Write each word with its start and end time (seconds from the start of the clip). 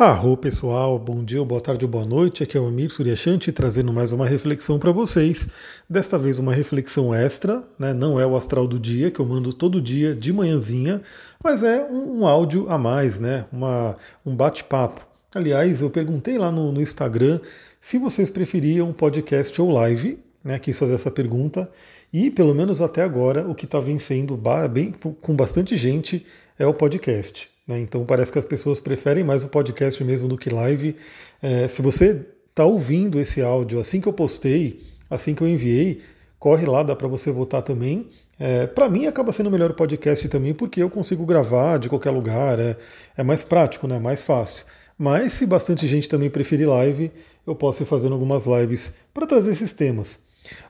Arro 0.00 0.34
pessoal, 0.34 0.98
bom 0.98 1.22
dia, 1.22 1.44
boa 1.44 1.60
tarde 1.60 1.86
boa 1.86 2.06
noite. 2.06 2.42
Aqui 2.42 2.56
é 2.56 2.60
o 2.60 2.68
Amir 2.68 2.88
Suryashanti 2.88 3.52
trazendo 3.52 3.92
mais 3.92 4.14
uma 4.14 4.26
reflexão 4.26 4.78
para 4.78 4.90
vocês. 4.92 5.46
Desta 5.90 6.18
vez 6.18 6.38
uma 6.38 6.54
reflexão 6.54 7.14
extra, 7.14 7.62
né? 7.78 7.92
não 7.92 8.18
é 8.18 8.24
o 8.24 8.34
astral 8.34 8.66
do 8.66 8.78
dia 8.78 9.10
que 9.10 9.20
eu 9.20 9.26
mando 9.26 9.52
todo 9.52 9.78
dia 9.78 10.14
de 10.14 10.32
manhãzinha, 10.32 11.02
mas 11.44 11.62
é 11.62 11.84
um, 11.84 12.20
um 12.20 12.26
áudio 12.26 12.66
a 12.70 12.78
mais, 12.78 13.20
né? 13.20 13.44
Uma, 13.52 13.94
um 14.24 14.34
bate-papo. 14.34 15.06
Aliás, 15.34 15.82
eu 15.82 15.90
perguntei 15.90 16.38
lá 16.38 16.50
no, 16.50 16.72
no 16.72 16.80
Instagram 16.80 17.38
se 17.78 17.98
vocês 17.98 18.30
preferiam 18.30 18.94
podcast 18.94 19.60
ou 19.60 19.70
live, 19.70 20.18
né? 20.42 20.58
Quis 20.58 20.78
fazer 20.78 20.94
essa 20.94 21.10
pergunta 21.10 21.70
e 22.10 22.30
pelo 22.30 22.54
menos 22.54 22.80
até 22.80 23.02
agora 23.02 23.46
o 23.46 23.54
que 23.54 23.66
está 23.66 23.78
vencendo 23.78 24.34
bem, 24.72 24.94
com 25.20 25.36
bastante 25.36 25.76
gente 25.76 26.24
é 26.58 26.66
o 26.66 26.72
podcast. 26.72 27.50
Né? 27.66 27.80
Então 27.80 28.04
parece 28.04 28.32
que 28.32 28.38
as 28.38 28.44
pessoas 28.44 28.80
preferem 28.80 29.24
mais 29.24 29.44
o 29.44 29.48
podcast 29.48 30.02
mesmo 30.02 30.28
do 30.28 30.36
que 30.36 30.50
live. 30.50 30.96
É, 31.42 31.68
se 31.68 31.82
você 31.82 32.26
está 32.48 32.64
ouvindo 32.64 33.20
esse 33.20 33.40
áudio 33.40 33.80
assim 33.80 34.00
que 34.00 34.08
eu 34.08 34.12
postei, 34.12 34.80
assim 35.08 35.34
que 35.34 35.42
eu 35.42 35.48
enviei, 35.48 36.00
corre 36.38 36.66
lá, 36.66 36.82
dá 36.82 36.96
para 36.96 37.08
você 37.08 37.30
votar 37.30 37.62
também. 37.62 38.08
É, 38.38 38.66
para 38.66 38.88
mim 38.88 39.06
acaba 39.06 39.30
sendo 39.32 39.50
melhor 39.50 39.70
o 39.70 39.74
podcast 39.74 40.26
também, 40.28 40.54
porque 40.54 40.82
eu 40.82 40.88
consigo 40.88 41.26
gravar 41.26 41.78
de 41.78 41.88
qualquer 41.88 42.10
lugar, 42.10 42.58
é, 42.58 42.76
é 43.16 43.22
mais 43.22 43.42
prático, 43.42 43.86
né? 43.86 43.98
mais 43.98 44.22
fácil. 44.22 44.64
Mas 44.98 45.34
se 45.34 45.46
bastante 45.46 45.86
gente 45.86 46.08
também 46.08 46.28
preferir 46.28 46.68
live, 46.68 47.10
eu 47.46 47.54
posso 47.54 47.82
ir 47.82 47.86
fazendo 47.86 48.12
algumas 48.12 48.46
lives 48.46 48.92
para 49.12 49.26
trazer 49.26 49.50
esses 49.50 49.72
temas. 49.72 50.20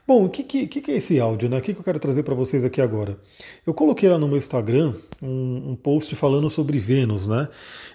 Bom, 0.07 0.25
o 0.25 0.29
que, 0.29 0.43
que, 0.43 0.67
que 0.67 0.91
é 0.91 0.97
esse 0.97 1.19
áudio? 1.19 1.49
Né? 1.49 1.57
O 1.57 1.61
que, 1.61 1.71
eu 1.71 1.83
quero 1.83 1.99
trazer 1.99 2.23
para 2.23 2.35
vocês 2.35 2.63
aqui 2.63 2.81
agora? 2.81 3.17
Eu 3.65 3.73
coloquei 3.73 4.09
lá 4.09 4.17
no 4.17 4.27
meu 4.27 4.37
Instagram 4.37 4.93
um, 5.21 5.71
um, 5.71 5.75
post 5.75 6.15
falando 6.15 6.49
sobre 6.49 6.77
Vênus. 6.79 7.27
Né? 7.27 7.47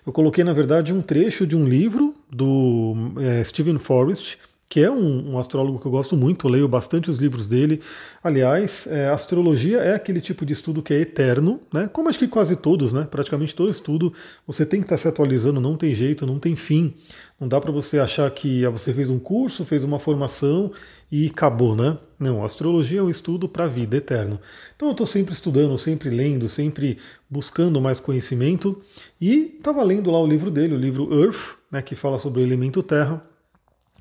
Eu 0.07 0.12
coloquei, 0.12 0.43
na 0.43 0.52
verdade, 0.52 0.93
um 0.93 1.02
trecho 1.02 1.47
de 1.47 1.57
um 1.57 1.65
livro 1.65 2.15
do 2.30 2.95
é, 3.21 3.45
Stephen 3.45 3.79
Forrest, 3.79 4.37
que 4.68 4.80
é 4.80 4.90
um, 4.90 5.32
um, 5.32 5.38
astrólogo 5.38 5.78
que 5.78 5.86
eu 5.86 5.90
gosto 5.90 6.16
muito, 6.16 6.48
leio 6.48 6.66
bastante 6.66 7.09
os 7.09 7.18
livros 7.18 7.46
dele. 7.46 7.80
Aliás, 8.22 8.86
é, 8.88 9.09
astrologia 9.09 9.78
é 9.78 9.95
aquele 9.95 10.20
tipo 10.20 10.45
de 10.45 10.52
estudo 10.52 10.82
que 10.82 10.92
é 10.92 11.00
eterno, 11.00 11.60
né? 11.72 11.88
Como 11.92 12.09
acho 12.09 12.18
que 12.18 12.26
quase 12.26 12.56
todos, 12.56 12.92
né? 12.92 13.06
Praticamente 13.09 13.54
todo 13.54 13.70
estudo, 13.70 14.12
você 14.44 14.66
tem 14.66 14.80
que 14.80 14.87
estar 14.87 14.98
se 14.98 15.06
atualizando, 15.06 15.60
não 15.60 15.76
tem 15.76 15.94
jeito, 15.94 16.26
não 16.26 16.40
tem 16.40 16.56
fim. 16.56 16.94
Não 17.38 17.46
dá 17.46 17.60
para 17.60 17.70
você 17.70 17.98
achar 17.98 18.28
que 18.30 18.64
ah, 18.64 18.70
você 18.70 18.92
fez 18.92 19.09
um 19.09 19.18
curso, 19.18 19.64
fez 19.64 19.84
uma 19.84 20.00
formação 20.00 20.72
e 21.12 21.26
acabou, 21.26 21.76
né? 21.76 21.96
Não, 22.18 22.42
astrologia 22.42 23.00
é 23.00 23.02
um 23.02 23.10
estudo 23.10 23.48
para 23.48 23.64
a 23.64 23.68
vida 23.68 23.96
eterno. 23.96 24.40
Então 24.74 24.88
eu 24.88 24.92
estou 24.92 25.06
sempre 25.06 25.32
estudando, 25.32 25.78
sempre 25.78 26.10
lendo, 26.10 26.48
sempre 26.48 26.98
buscando 27.30 27.80
mais 27.80 28.00
conhecimento 28.00 28.82
e 29.20 29.54
estava 29.59 29.84
lendo 29.84 30.10
lá 30.10 30.20
o 30.20 30.26
livro 30.26 30.50
dele, 30.50 30.74
o 30.74 30.78
livro 30.78 31.22
Earth, 31.22 31.59
né, 31.70 31.82
que 31.82 31.94
fala 31.94 32.18
sobre 32.18 32.40
o 32.40 32.44
elemento 32.44 32.82
Terra 32.82 33.22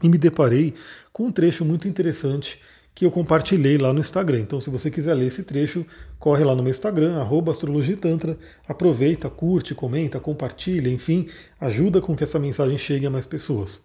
e 0.04 0.10
me 0.10 0.18
deparei 0.18 0.74
com 1.12 1.26
um 1.28 1.32
trecho 1.32 1.64
muito 1.64 1.88
interessante 1.88 2.60
que 2.96 3.06
eu 3.06 3.12
compartilhei 3.12 3.78
lá 3.78 3.92
no 3.92 4.00
Instagram. 4.00 4.40
Então, 4.40 4.62
se 4.62 4.70
você 4.70 4.90
quiser 4.90 5.14
ler 5.14 5.28
esse 5.28 5.44
trecho, 5.44 5.86
corre 6.18 6.46
lá 6.46 6.56
no 6.56 6.64
meu 6.64 6.72
Instagram, 6.72 7.22
astrologitantra, 7.52 8.38
aproveita, 8.66 9.30
curte, 9.30 9.76
comenta, 9.76 10.18
compartilha, 10.18 10.90
enfim, 10.90 11.28
ajuda 11.60 12.00
com 12.00 12.16
que 12.16 12.24
essa 12.24 12.40
mensagem 12.40 12.78
chegue 12.78 13.06
a 13.06 13.10
mais 13.10 13.26
pessoas. 13.26 13.82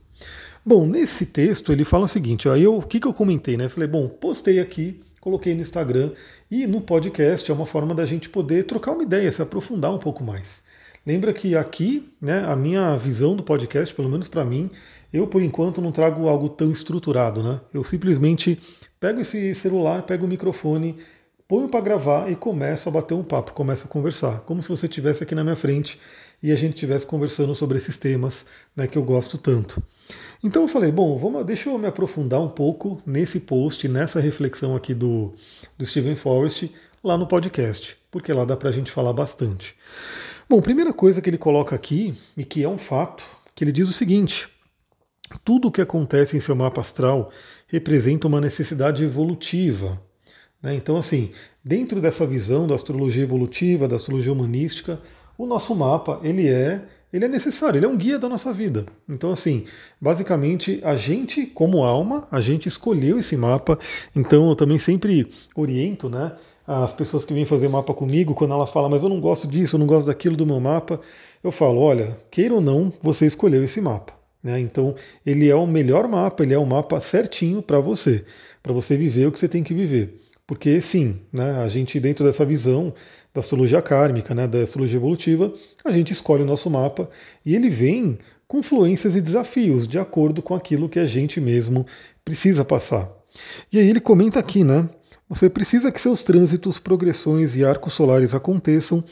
Bom, 0.64 0.86
nesse 0.86 1.26
texto 1.26 1.72
ele 1.72 1.84
fala 1.84 2.04
o 2.04 2.08
seguinte, 2.08 2.48
aí 2.48 2.62
eu, 2.62 2.76
o 2.76 2.82
que, 2.82 3.00
que 3.00 3.06
eu 3.08 3.14
comentei, 3.14 3.56
né? 3.56 3.68
falei, 3.68 3.88
bom, 3.88 4.06
postei 4.06 4.60
aqui, 4.60 5.00
coloquei 5.20 5.54
no 5.54 5.62
Instagram 5.62 6.12
e 6.48 6.66
no 6.66 6.80
podcast 6.80 7.50
é 7.50 7.54
uma 7.54 7.66
forma 7.66 7.94
da 7.94 8.06
gente 8.06 8.28
poder 8.28 8.64
trocar 8.64 8.92
uma 8.92 9.02
ideia, 9.02 9.32
se 9.32 9.42
aprofundar 9.42 9.92
um 9.92 9.98
pouco 9.98 10.22
mais. 10.22 10.62
Lembra 11.06 11.32
que 11.32 11.56
aqui, 11.56 12.12
né, 12.20 12.44
a 12.46 12.54
minha 12.54 12.96
visão 12.96 13.34
do 13.34 13.42
podcast, 13.42 13.94
pelo 13.94 14.08
menos 14.08 14.28
para 14.28 14.44
mim, 14.44 14.70
eu 15.12 15.26
por 15.26 15.42
enquanto 15.42 15.80
não 15.80 15.90
trago 15.90 16.28
algo 16.28 16.48
tão 16.48 16.70
estruturado, 16.70 17.42
né? 17.42 17.60
Eu 17.72 17.82
simplesmente 17.82 18.60
pego 18.98 19.20
esse 19.20 19.54
celular, 19.54 20.02
pego 20.02 20.26
o 20.26 20.28
microfone, 20.28 20.96
ponho 21.48 21.68
para 21.68 21.80
gravar 21.80 22.30
e 22.30 22.36
começo 22.36 22.88
a 22.88 22.92
bater 22.92 23.14
um 23.14 23.24
papo, 23.24 23.52
começo 23.52 23.86
a 23.86 23.88
conversar, 23.88 24.40
como 24.40 24.62
se 24.62 24.68
você 24.68 24.86
estivesse 24.86 25.22
aqui 25.22 25.34
na 25.34 25.42
minha 25.42 25.56
frente 25.56 25.98
e 26.42 26.52
a 26.52 26.56
gente 26.56 26.74
estivesse 26.74 27.06
conversando 27.06 27.54
sobre 27.54 27.78
esses 27.78 27.96
temas 27.96 28.46
né, 28.76 28.86
que 28.86 28.96
eu 28.96 29.02
gosto 29.02 29.36
tanto. 29.36 29.82
Então 30.44 30.62
eu 30.62 30.68
falei, 30.68 30.92
bom, 30.92 31.18
vamos, 31.18 31.44
deixa 31.44 31.68
eu 31.68 31.78
me 31.78 31.86
aprofundar 31.86 32.40
um 32.40 32.48
pouco 32.48 33.00
nesse 33.06 33.40
post, 33.40 33.88
nessa 33.88 34.20
reflexão 34.20 34.76
aqui 34.76 34.94
do, 34.94 35.32
do 35.76 35.84
Stephen 35.84 36.14
Forrest 36.14 36.70
lá 37.02 37.16
no 37.16 37.26
podcast, 37.26 37.96
porque 38.10 38.32
lá 38.32 38.44
dá 38.44 38.56
para 38.56 38.68
a 38.68 38.72
gente 38.72 38.92
falar 38.92 39.12
bastante. 39.12 39.74
Bom, 40.50 40.60
primeira 40.60 40.92
coisa 40.92 41.22
que 41.22 41.30
ele 41.30 41.38
coloca 41.38 41.76
aqui, 41.76 42.12
e 42.36 42.44
que 42.44 42.64
é 42.64 42.68
um 42.68 42.76
fato, 42.76 43.24
que 43.54 43.62
ele 43.62 43.70
diz 43.70 43.88
o 43.88 43.92
seguinte: 43.92 44.48
tudo 45.44 45.68
o 45.68 45.70
que 45.70 45.80
acontece 45.80 46.36
em 46.36 46.40
seu 46.40 46.56
mapa 46.56 46.80
astral 46.80 47.30
representa 47.68 48.26
uma 48.26 48.40
necessidade 48.40 49.04
evolutiva. 49.04 50.02
Né? 50.60 50.74
Então, 50.74 50.96
assim, 50.96 51.30
dentro 51.62 52.00
dessa 52.00 52.26
visão 52.26 52.66
da 52.66 52.74
astrologia 52.74 53.22
evolutiva, 53.22 53.86
da 53.86 53.94
astrologia 53.94 54.32
humanística, 54.32 55.00
o 55.38 55.46
nosso 55.46 55.72
mapa 55.72 56.18
ele 56.20 56.48
é 56.48 56.82
ele 57.12 57.24
é 57.24 57.28
necessário, 57.28 57.78
ele 57.78 57.86
é 57.86 57.88
um 57.88 57.96
guia 57.96 58.18
da 58.18 58.28
nossa 58.28 58.52
vida. 58.52 58.86
Então, 59.08 59.32
assim, 59.32 59.66
basicamente, 60.00 60.80
a 60.84 60.94
gente, 60.94 61.46
como 61.46 61.84
alma, 61.84 62.26
a 62.30 62.40
gente 62.40 62.68
escolheu 62.68 63.18
esse 63.18 63.36
mapa. 63.36 63.78
Então, 64.14 64.48
eu 64.48 64.54
também 64.56 64.78
sempre 64.78 65.28
oriento, 65.54 66.08
né? 66.08 66.32
As 66.72 66.92
pessoas 66.92 67.24
que 67.24 67.34
vêm 67.34 67.44
fazer 67.44 67.68
mapa 67.68 67.92
comigo, 67.92 68.32
quando 68.32 68.54
ela 68.54 68.64
fala, 68.64 68.88
mas 68.88 69.02
eu 69.02 69.08
não 69.08 69.18
gosto 69.18 69.48
disso, 69.48 69.74
eu 69.74 69.80
não 69.80 69.88
gosto 69.88 70.06
daquilo 70.06 70.36
do 70.36 70.46
meu 70.46 70.60
mapa, 70.60 71.00
eu 71.42 71.50
falo, 71.50 71.80
olha, 71.80 72.16
queira 72.30 72.54
ou 72.54 72.60
não, 72.60 72.92
você 73.02 73.26
escolheu 73.26 73.64
esse 73.64 73.80
mapa. 73.80 74.12
Né? 74.40 74.60
Então, 74.60 74.94
ele 75.26 75.48
é 75.48 75.54
o 75.56 75.66
melhor 75.66 76.06
mapa, 76.06 76.44
ele 76.44 76.54
é 76.54 76.58
o 76.58 76.64
mapa 76.64 77.00
certinho 77.00 77.60
para 77.60 77.80
você, 77.80 78.24
para 78.62 78.72
você 78.72 78.96
viver 78.96 79.26
o 79.26 79.32
que 79.32 79.40
você 79.40 79.48
tem 79.48 79.64
que 79.64 79.74
viver. 79.74 80.20
Porque 80.46 80.80
sim, 80.80 81.16
né, 81.32 81.56
a 81.58 81.66
gente 81.66 81.98
dentro 81.98 82.24
dessa 82.24 82.44
visão 82.44 82.94
da 83.34 83.40
astrologia 83.40 83.82
kármica, 83.82 84.32
né, 84.32 84.46
da 84.46 84.58
astrologia 84.58 84.96
evolutiva, 84.96 85.52
a 85.84 85.90
gente 85.90 86.12
escolhe 86.12 86.44
o 86.44 86.46
nosso 86.46 86.70
mapa 86.70 87.10
e 87.44 87.56
ele 87.56 87.68
vem 87.68 88.16
com 88.46 88.62
fluências 88.62 89.16
e 89.16 89.20
desafios 89.20 89.88
de 89.88 89.98
acordo 89.98 90.40
com 90.40 90.54
aquilo 90.54 90.88
que 90.88 91.00
a 91.00 91.04
gente 91.04 91.40
mesmo 91.40 91.84
precisa 92.24 92.64
passar. 92.64 93.10
E 93.72 93.78
aí 93.80 93.88
ele 93.88 94.00
comenta 94.00 94.38
aqui, 94.38 94.62
né? 94.62 94.88
Você 95.30 95.48
precisa 95.48 95.92
que 95.92 96.00
seus 96.00 96.24
trânsitos, 96.24 96.80
progressões 96.80 97.54
e 97.54 97.64
arcos 97.64 97.92
solares 97.92 98.34
aconteçam, 98.34 99.04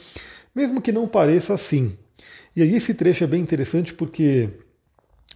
mesmo 0.52 0.82
que 0.82 0.90
não 0.90 1.06
pareça 1.06 1.54
assim. 1.54 1.96
E 2.56 2.60
aí 2.60 2.74
esse 2.74 2.92
trecho 2.92 3.22
é 3.22 3.26
bem 3.28 3.40
interessante 3.40 3.94
porque 3.94 4.48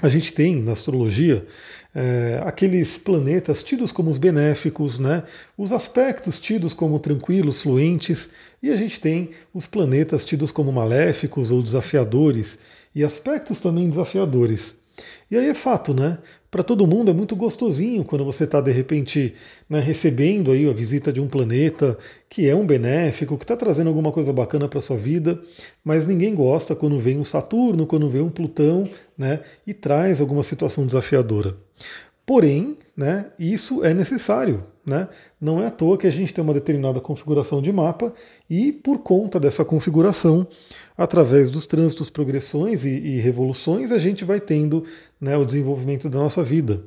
a 0.01 0.09
gente 0.09 0.33
tem 0.33 0.61
na 0.61 0.73
astrologia 0.73 1.47
é, 1.95 2.43
aqueles 2.45 2.99
planetas 2.99 3.63
tidos 3.63 3.93
como 3.93 4.11
os 4.11 4.19
benéficos, 4.19 4.99
né? 4.99 5.23
os 5.57 5.73
aspectos 5.73 6.41
tidos 6.41 6.75
como 6.75 6.99
tranquilos, 6.99 7.63
fluentes, 7.63 8.31
e 8.61 8.69
a 8.69 8.75
gente 8.75 8.99
tem 8.99 9.31
os 9.55 9.69
planetas 9.69 10.25
tidos 10.25 10.51
como 10.51 10.73
maléficos 10.73 11.53
ou 11.53 11.63
desafiadores, 11.63 12.59
e 12.93 13.05
aspectos 13.05 13.61
também 13.61 13.89
desafiadores. 13.89 14.75
E 15.31 15.37
aí 15.37 15.49
é 15.49 15.55
fato, 15.55 15.95
né? 15.95 16.19
Para 16.51 16.63
todo 16.63 16.87
mundo 16.87 17.11
é 17.11 17.15
muito 17.15 17.35
gostosinho 17.35 18.05
quando 18.05 18.25
você 18.25 18.45
está 18.45 18.61
de 18.61 18.71
repente 18.71 19.35
né, 19.71 19.81
recebendo 19.81 20.51
aí 20.53 20.69
a 20.69 20.73
visita 20.73 21.11
de 21.11 21.21
um 21.21 21.27
planeta 21.27 21.97
que 22.29 22.47
é 22.47 22.55
um 22.55 22.67
benéfico, 22.67 23.39
que 23.39 23.45
está 23.45 23.57
trazendo 23.57 23.89
alguma 23.89 24.13
coisa 24.13 24.33
bacana 24.33 24.69
para 24.69 24.81
sua 24.81 24.97
vida, 24.97 25.41
mas 25.83 26.07
ninguém 26.07 26.35
gosta 26.35 26.77
quando 26.77 26.99
vem 26.99 27.19
um 27.19 27.25
Saturno, 27.25 27.87
quando 27.87 28.11
vem 28.11 28.21
um 28.21 28.29
Plutão, 28.29 28.87
né, 29.17 29.41
e 29.67 29.73
traz 29.73 30.21
alguma 30.21 30.43
situação 30.43 30.87
desafiadora. 30.87 31.57
Porém, 32.27 32.77
né, 32.95 33.31
isso 33.39 33.83
é 33.85 33.95
necessário. 33.95 34.65
Né? 34.85 35.09
Não 35.41 35.63
é 35.63 35.69
à 35.69 35.71
toa 35.71 35.97
que 35.97 36.09
a 36.09 36.11
gente 36.11 36.35
tem 36.35 36.43
uma 36.43 36.53
determinada 36.53 37.01
configuração 37.01 37.63
de 37.63 37.73
mapa 37.73 38.13
e, 38.51 38.73
por 38.73 38.99
conta 38.99 39.39
dessa 39.39 39.65
configuração, 39.65 40.47
através 40.99 41.51
dos 41.51 41.67
trânsitos, 41.67 42.11
progressões 42.11 42.85
e, 42.85 42.91
e 42.91 43.21
revoluções, 43.21 43.93
a 43.93 43.99
gente 43.99 44.25
vai 44.25 44.41
tendo 44.41 44.85
né, 45.21 45.37
o 45.37 45.45
desenvolvimento 45.45 46.09
da 46.09 46.19
nossa 46.19 46.43
vida. 46.43 46.83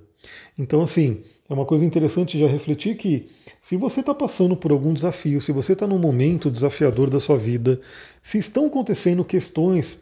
Então, 0.57 0.81
assim, 0.81 1.21
é 1.49 1.53
uma 1.53 1.65
coisa 1.65 1.85
interessante 1.85 2.39
já 2.39 2.47
refletir 2.47 2.95
que 2.95 3.29
se 3.61 3.77
você 3.77 3.99
está 3.99 4.13
passando 4.13 4.55
por 4.55 4.71
algum 4.71 4.93
desafio, 4.93 5.39
se 5.39 5.51
você 5.51 5.73
está 5.73 5.85
num 5.87 5.99
momento 5.99 6.51
desafiador 6.51 7.09
da 7.09 7.19
sua 7.19 7.37
vida, 7.37 7.79
se 8.21 8.37
estão 8.39 8.65
acontecendo 8.65 9.23
questões 9.23 9.99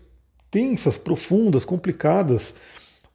tensas, 0.49 0.97
profundas, 0.97 1.65
complicadas, 1.65 2.53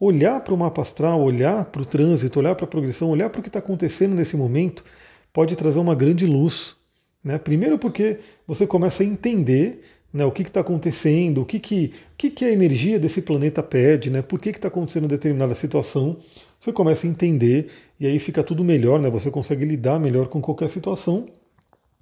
olhar 0.00 0.40
para 0.40 0.54
o 0.54 0.56
mapa 0.56 0.82
astral, 0.82 1.20
olhar 1.20 1.64
para 1.66 1.82
o 1.82 1.84
trânsito, 1.84 2.38
olhar 2.38 2.54
para 2.54 2.64
a 2.64 2.68
progressão, 2.68 3.10
olhar 3.10 3.30
para 3.30 3.40
o 3.40 3.42
que 3.42 3.48
está 3.48 3.58
acontecendo 3.58 4.14
nesse 4.14 4.36
momento, 4.36 4.84
pode 5.32 5.56
trazer 5.56 5.78
uma 5.78 5.94
grande 5.94 6.26
luz. 6.26 6.76
Né? 7.22 7.38
Primeiro 7.38 7.78
porque 7.78 8.18
você 8.46 8.66
começa 8.66 9.02
a 9.02 9.06
entender 9.06 9.80
né, 10.12 10.24
o 10.24 10.30
que 10.30 10.42
está 10.42 10.60
acontecendo, 10.60 11.42
o 11.42 11.44
que, 11.44 11.58
que, 11.58 11.92
o 12.14 12.16
que, 12.16 12.30
que 12.30 12.44
a 12.44 12.50
energia 12.50 12.98
desse 12.98 13.22
planeta 13.22 13.62
pede, 13.62 14.10
né, 14.10 14.22
por 14.22 14.40
que 14.40 14.50
está 14.50 14.68
acontecendo 14.68 15.08
determinada 15.08 15.54
situação. 15.54 16.16
Você 16.58 16.72
começa 16.72 17.06
a 17.06 17.10
entender 17.10 17.68
e 18.00 18.06
aí 18.06 18.18
fica 18.18 18.42
tudo 18.42 18.64
melhor, 18.64 19.00
né, 19.00 19.10
você 19.10 19.30
consegue 19.30 19.64
lidar 19.64 19.98
melhor 19.98 20.28
com 20.28 20.40
qualquer 20.40 20.68
situação. 20.68 21.26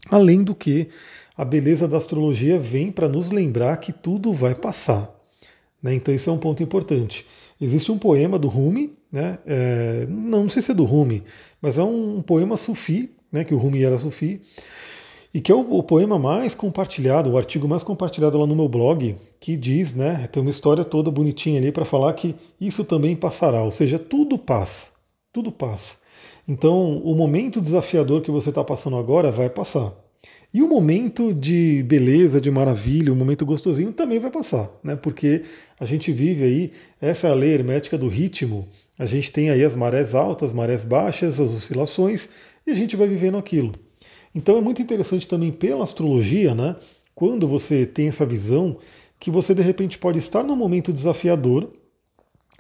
Além 0.08 0.44
do 0.44 0.54
que 0.54 0.88
a 1.37 1.44
beleza 1.44 1.88
da 1.88 1.96
astrologia 1.96 2.58
vem 2.58 2.92
para 2.92 3.08
nos 3.08 3.31
lembrar 3.31 3.76
que 3.78 3.92
tudo 3.92 4.32
vai 4.32 4.54
passar. 4.54 5.15
Né? 5.82 5.94
Então 5.94 6.14
isso 6.14 6.31
é 6.31 6.32
um 6.32 6.38
ponto 6.38 6.62
importante. 6.62 7.26
Existe 7.61 7.90
um 7.90 7.99
poema 7.99 8.38
do 8.38 8.49
Rumi, 8.49 8.94
né? 9.11 9.38
É, 9.46 10.06
não, 10.08 10.49
sei 10.49 10.61
se 10.61 10.73
é 10.73 10.75
do 10.75 10.84
Rumi, 10.84 11.23
mas 11.61 11.78
é 11.78 11.82
um, 11.82 12.19
um 12.19 12.23
poema 12.23 12.56
sufi, 12.56 13.11
né? 13.32 13.44
que 13.44 13.55
o 13.55 13.58
Rumi 13.58 13.82
era 13.82 13.99
sufi, 13.99 14.40
e 15.37 15.40
que 15.40 15.52
é 15.52 15.55
o, 15.55 15.61
o, 15.75 15.82
poema 15.82 16.19
mais 16.19 16.55
compartilhado, 16.55 17.31
o 17.31 17.37
artigo 17.37 17.69
mais 17.69 17.82
compartilhado 17.82 18.38
lá 18.38 18.46
no 18.46 18.56
meu 18.56 18.69
blog, 18.69 19.14
que 19.38 19.55
diz, 19.55 19.94
né, 19.94 20.26
tem 20.32 20.40
uma 20.40 20.49
história 20.49 20.82
toda 20.82 21.11
bonitinha 21.11 21.61
ali 21.61 21.70
para 21.70 21.84
falar 21.84 22.14
que 22.14 22.34
isso 22.58 22.84
também 22.84 23.14
passará, 23.14 23.62
ou 23.62 23.70
seja, 23.70 23.99
tudo 23.99 24.38
passa, 24.38 24.88
tudo 25.31 25.52
passa. 25.52 25.96
Então, 26.49 26.99
o 26.99 27.14
momento 27.14 27.61
desafiador 27.61 28.23
que 28.23 28.31
você 28.31 28.49
está 28.49 28.64
passando 28.64 28.96
agora 28.96 29.31
vai 29.31 29.50
passar. 29.50 29.93
E 30.56 30.62
o 30.62 30.66
momento 30.66 31.34
de 31.34 31.82
beleza, 31.82 32.40
de 32.40 32.50
maravilha, 32.50 33.12
o 33.12 33.14
momento 33.14 33.44
gostosinho 33.44 33.92
também 33.92 34.18
vai 34.18 34.30
passar, 34.30 34.70
né? 34.82 34.96
Porque 34.96 35.42
a 35.78 35.84
gente 35.84 36.10
vive 36.10 36.44
aí, 36.44 36.72
essa 36.98 37.28
é 37.28 37.30
a 37.30 37.34
lei 37.34 37.52
hermética 37.52 37.98
do 37.98 38.08
ritmo. 38.08 38.66
A 38.98 39.04
gente 39.04 39.30
tem 39.30 39.50
aí 39.50 39.62
as 39.62 39.76
marés 39.76 40.14
altas, 40.14 40.54
marés 40.54 40.82
baixas, 40.82 41.38
as 41.38 41.50
oscilações, 41.52 42.30
e 42.66 42.70
a 42.70 42.74
gente 42.74 42.96
vai 42.96 43.06
vivendo 43.06 43.36
aquilo. 43.36 43.70
Então 44.34 44.56
é 44.56 44.62
muito 44.62 44.80
interessante 44.80 45.28
também 45.28 45.52
pela 45.52 45.84
astrologia, 45.84 46.54
né? 46.54 46.74
Quando 47.14 47.46
você 47.46 47.84
tem 47.84 48.08
essa 48.08 48.24
visão, 48.24 48.78
que 49.20 49.30
você 49.30 49.54
de 49.54 49.60
repente 49.60 49.98
pode 49.98 50.18
estar 50.18 50.42
num 50.42 50.56
momento 50.56 50.90
desafiador 50.90 51.70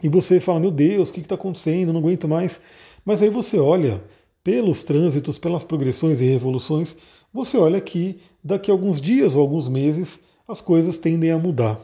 e 0.02 0.08
você 0.10 0.38
fala: 0.38 0.60
Meu 0.60 0.70
Deus, 0.70 1.08
o 1.08 1.14
que 1.14 1.20
está 1.20 1.34
acontecendo? 1.34 1.94
Não 1.94 2.00
aguento 2.00 2.28
mais. 2.28 2.60
Mas 3.06 3.22
aí 3.22 3.30
você 3.30 3.58
olha 3.58 4.02
pelos 4.44 4.82
trânsitos, 4.82 5.38
pelas 5.38 5.64
progressões 5.64 6.20
e 6.20 6.24
revoluções, 6.26 6.96
você 7.36 7.56
olha 7.58 7.80
que 7.80 8.18
daqui 8.42 8.70
a 8.70 8.74
alguns 8.74 9.00
dias 9.00 9.34
ou 9.34 9.40
alguns 9.40 9.68
meses 9.68 10.20
as 10.48 10.60
coisas 10.60 10.98
tendem 10.98 11.30
a 11.30 11.38
mudar. 11.38 11.78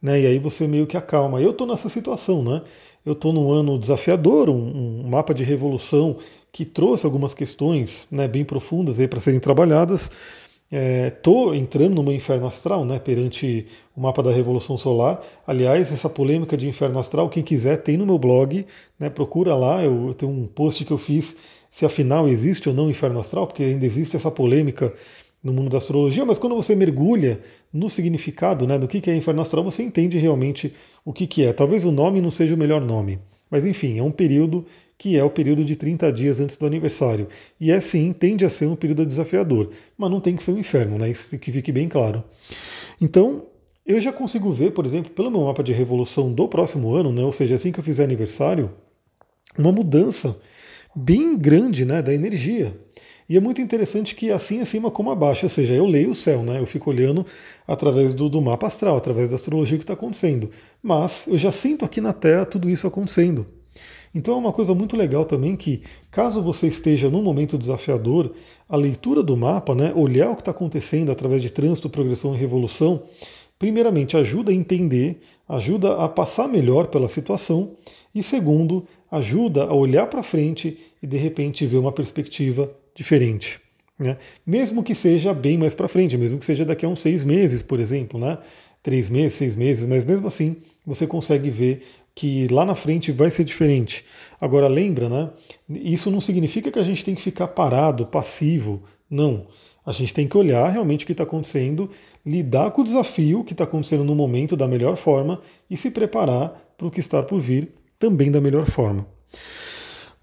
Né? 0.00 0.22
E 0.22 0.26
aí 0.26 0.38
você 0.38 0.66
meio 0.66 0.86
que 0.86 0.96
acalma. 0.96 1.40
Eu 1.40 1.50
estou 1.50 1.66
nessa 1.66 1.88
situação, 1.88 2.42
né? 2.42 2.62
Eu 3.04 3.12
estou 3.12 3.32
num 3.32 3.50
ano 3.50 3.78
desafiador, 3.78 4.50
um, 4.50 5.02
um, 5.02 5.08
mapa 5.08 5.32
de 5.32 5.42
revolução 5.42 6.16
que 6.52 6.64
trouxe 6.64 7.06
algumas 7.06 7.32
questões 7.32 8.06
né, 8.10 8.28
bem 8.28 8.44
profundas 8.44 8.98
para 9.06 9.20
serem 9.20 9.40
trabalhadas. 9.40 10.10
Estou 10.70 11.54
é, 11.54 11.56
entrando 11.56 11.94
no 11.94 12.02
meu 12.02 12.12
inferno 12.12 12.46
astral, 12.46 12.84
né, 12.84 12.98
perante 12.98 13.66
o 13.96 14.00
mapa 14.02 14.22
da 14.22 14.30
Revolução 14.30 14.76
Solar. 14.76 15.22
Aliás, 15.46 15.90
essa 15.90 16.10
polêmica 16.10 16.56
de 16.56 16.68
inferno 16.68 16.98
astral, 16.98 17.30
quem 17.30 17.42
quiser 17.42 17.78
tem 17.78 17.96
no 17.96 18.04
meu 18.04 18.18
blog, 18.18 18.66
né, 18.98 19.08
procura 19.08 19.54
lá. 19.54 19.82
Eu, 19.82 20.08
eu 20.08 20.14
tenho 20.14 20.30
um 20.30 20.46
post 20.46 20.84
que 20.84 20.92
eu 20.92 20.98
fiz 20.98 21.34
se 21.70 21.84
afinal 21.84 22.28
existe 22.28 22.68
ou 22.68 22.74
não 22.74 22.90
inferno 22.90 23.20
astral, 23.20 23.46
porque 23.46 23.62
ainda 23.62 23.86
existe 23.86 24.16
essa 24.16 24.30
polêmica 24.30 24.92
no 25.42 25.52
mundo 25.52 25.70
da 25.70 25.78
astrologia, 25.78 26.24
mas 26.24 26.38
quando 26.38 26.56
você 26.56 26.74
mergulha 26.74 27.40
no 27.72 27.88
significado 27.88 28.66
né, 28.66 28.78
do 28.78 28.88
que 28.88 29.08
é 29.08 29.14
inferno 29.14 29.40
astral, 29.40 29.62
você 29.62 29.82
entende 29.82 30.18
realmente 30.18 30.74
o 31.04 31.12
que, 31.12 31.26
que 31.26 31.44
é. 31.44 31.52
Talvez 31.52 31.84
o 31.84 31.92
nome 31.92 32.20
não 32.20 32.30
seja 32.30 32.54
o 32.54 32.58
melhor 32.58 32.80
nome, 32.80 33.18
mas 33.50 33.64
enfim, 33.64 33.98
é 33.98 34.02
um 34.02 34.10
período 34.10 34.64
que 34.96 35.16
é 35.16 35.22
o 35.22 35.30
período 35.30 35.64
de 35.64 35.76
30 35.76 36.12
dias 36.12 36.40
antes 36.40 36.56
do 36.56 36.66
aniversário. 36.66 37.28
E 37.60 37.70
é 37.70 37.78
sim, 37.80 38.12
tende 38.12 38.44
a 38.44 38.50
ser 38.50 38.66
um 38.66 38.74
período 38.74 39.06
desafiador, 39.06 39.70
mas 39.96 40.10
não 40.10 40.20
tem 40.20 40.34
que 40.34 40.42
ser 40.42 40.50
um 40.50 40.58
inferno, 40.58 40.98
né? 40.98 41.08
Isso 41.08 41.38
que 41.38 41.52
fique 41.52 41.70
bem 41.70 41.88
claro. 41.88 42.24
Então, 43.00 43.46
eu 43.86 44.00
já 44.00 44.12
consigo 44.12 44.52
ver, 44.52 44.72
por 44.72 44.84
exemplo, 44.84 45.10
pelo 45.12 45.30
meu 45.30 45.44
mapa 45.44 45.62
de 45.62 45.72
revolução 45.72 46.32
do 46.32 46.48
próximo 46.48 46.92
ano, 46.94 47.12
né? 47.12 47.22
ou 47.22 47.32
seja, 47.32 47.54
assim 47.54 47.70
que 47.72 47.80
eu 47.80 47.84
fizer 47.84 48.04
aniversário, 48.04 48.70
uma 49.56 49.72
mudança 49.72 50.36
bem 50.98 51.36
grande 51.36 51.84
né, 51.84 52.02
da 52.02 52.12
energia. 52.12 52.76
E 53.28 53.36
é 53.36 53.40
muito 53.40 53.60
interessante 53.60 54.14
que 54.14 54.30
assim 54.30 54.60
acima 54.60 54.90
como 54.90 55.10
abaixo, 55.10 55.44
ou 55.44 55.50
seja, 55.50 55.74
eu 55.74 55.84
leio 55.84 56.12
o 56.12 56.14
céu, 56.14 56.42
né? 56.42 56.58
Eu 56.58 56.66
fico 56.66 56.88
olhando 56.88 57.26
através 57.66 58.14
do, 58.14 58.28
do 58.28 58.40
mapa 58.40 58.66
astral, 58.66 58.96
através 58.96 59.30
da 59.30 59.36
astrologia 59.36 59.76
que 59.76 59.84
está 59.84 59.92
acontecendo. 59.92 60.50
Mas 60.82 61.26
eu 61.26 61.36
já 61.36 61.52
sinto 61.52 61.84
aqui 61.84 62.00
na 62.00 62.14
Terra 62.14 62.46
tudo 62.46 62.70
isso 62.70 62.86
acontecendo. 62.86 63.46
Então 64.14 64.34
é 64.34 64.38
uma 64.38 64.52
coisa 64.52 64.74
muito 64.74 64.96
legal 64.96 65.26
também 65.26 65.54
que, 65.54 65.82
caso 66.10 66.42
você 66.42 66.66
esteja 66.68 67.10
num 67.10 67.22
momento 67.22 67.58
desafiador, 67.58 68.32
a 68.66 68.76
leitura 68.76 69.22
do 69.22 69.36
mapa, 69.36 69.74
né, 69.74 69.92
olhar 69.94 70.30
o 70.30 70.34
que 70.34 70.40
está 70.40 70.50
acontecendo 70.50 71.12
através 71.12 71.42
de 71.42 71.50
trânsito, 71.50 71.90
progressão 71.90 72.34
e 72.34 72.38
revolução, 72.38 73.02
primeiramente 73.58 74.16
ajuda 74.16 74.50
a 74.50 74.54
entender, 74.54 75.20
ajuda 75.46 75.96
a 75.96 76.08
passar 76.08 76.48
melhor 76.48 76.86
pela 76.86 77.08
situação, 77.08 77.72
e 78.14 78.22
segundo, 78.22 78.86
ajuda 79.10 79.64
a 79.64 79.74
olhar 79.74 80.06
para 80.06 80.22
frente 80.22 80.78
e 81.02 81.06
de 81.06 81.16
repente 81.16 81.66
ver 81.66 81.78
uma 81.78 81.92
perspectiva 81.92 82.70
diferente. 82.94 83.60
Né? 83.98 84.16
Mesmo 84.46 84.82
que 84.82 84.94
seja 84.94 85.34
bem 85.34 85.58
mais 85.58 85.74
para 85.74 85.88
frente, 85.88 86.16
mesmo 86.16 86.38
que 86.38 86.44
seja 86.44 86.64
daqui 86.64 86.86
a 86.86 86.88
uns 86.88 87.00
seis 87.00 87.24
meses, 87.24 87.62
por 87.62 87.80
exemplo, 87.80 88.18
né? 88.18 88.38
três 88.82 89.08
meses, 89.08 89.34
seis 89.34 89.56
meses, 89.56 89.84
mas 89.84 90.04
mesmo 90.04 90.26
assim 90.26 90.56
você 90.86 91.06
consegue 91.06 91.50
ver 91.50 91.82
que 92.14 92.48
lá 92.48 92.64
na 92.64 92.74
frente 92.74 93.12
vai 93.12 93.30
ser 93.30 93.44
diferente. 93.44 94.04
Agora 94.40 94.66
lembra, 94.66 95.08
né? 95.08 95.30
Isso 95.68 96.10
não 96.10 96.20
significa 96.20 96.70
que 96.70 96.78
a 96.78 96.82
gente 96.82 97.04
tem 97.04 97.14
que 97.14 97.22
ficar 97.22 97.48
parado, 97.48 98.06
passivo. 98.06 98.82
Não. 99.08 99.46
A 99.86 99.92
gente 99.92 100.12
tem 100.12 100.26
que 100.26 100.36
olhar 100.36 100.68
realmente 100.68 101.04
o 101.04 101.06
que 101.06 101.12
está 101.12 101.24
acontecendo, 101.24 101.88
lidar 102.26 102.72
com 102.72 102.82
o 102.82 102.84
desafio 102.84 103.44
que 103.44 103.52
está 103.52 103.64
acontecendo 103.64 104.04
no 104.04 104.14
momento 104.14 104.56
da 104.56 104.66
melhor 104.66 104.96
forma 104.96 105.40
e 105.70 105.76
se 105.76 105.90
preparar 105.90 106.74
para 106.76 106.86
o 106.86 106.90
que 106.90 107.00
está 107.00 107.22
por 107.22 107.40
vir 107.40 107.72
também 107.98 108.30
da 108.30 108.40
melhor 108.40 108.66
forma. 108.66 109.06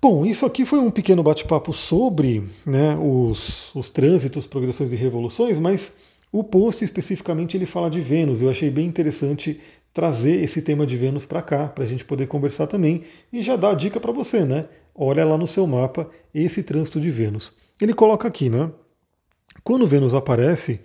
Bom, 0.01 0.25
isso 0.25 0.45
aqui 0.45 0.65
foi 0.65 0.79
um 0.79 0.91
pequeno 0.91 1.23
bate-papo 1.23 1.73
sobre 1.73 2.43
né, 2.65 2.95
os, 2.95 3.73
os 3.73 3.89
trânsitos, 3.89 4.45
progressões 4.45 4.91
e 4.91 4.95
revoluções, 4.95 5.57
mas 5.57 5.93
o 6.31 6.43
post 6.43 6.83
especificamente 6.83 7.57
ele 7.57 7.65
fala 7.65 7.89
de 7.89 8.01
Vênus. 8.01 8.41
Eu 8.41 8.49
achei 8.49 8.69
bem 8.69 8.85
interessante 8.85 9.59
trazer 9.93 10.43
esse 10.43 10.61
tema 10.61 10.85
de 10.85 10.97
Vênus 10.97 11.25
para 11.25 11.41
cá, 11.41 11.67
para 11.67 11.83
a 11.85 11.87
gente 11.87 12.05
poder 12.05 12.27
conversar 12.27 12.67
também 12.67 13.01
e 13.31 13.41
já 13.41 13.55
dar 13.55 13.71
a 13.71 13.73
dica 13.73 13.99
para 13.99 14.11
você, 14.11 14.45
né? 14.45 14.67
Olha 14.93 15.25
lá 15.25 15.37
no 15.37 15.47
seu 15.47 15.65
mapa 15.65 16.09
esse 16.33 16.61
trânsito 16.61 16.99
de 16.99 17.09
Vênus. 17.09 17.53
Ele 17.81 17.93
coloca 17.93 18.27
aqui, 18.27 18.49
né? 18.49 18.69
Quando 19.63 19.87
Vênus 19.87 20.13
aparece, 20.13 20.81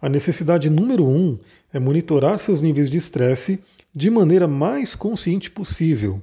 a 0.00 0.08
necessidade 0.08 0.68
número 0.68 1.06
um 1.06 1.38
é 1.72 1.78
monitorar 1.78 2.38
seus 2.38 2.60
níveis 2.60 2.90
de 2.90 2.96
estresse 2.96 3.60
de 3.94 4.10
maneira 4.10 4.48
mais 4.48 4.94
consciente 4.94 5.50
possível. 5.50 6.20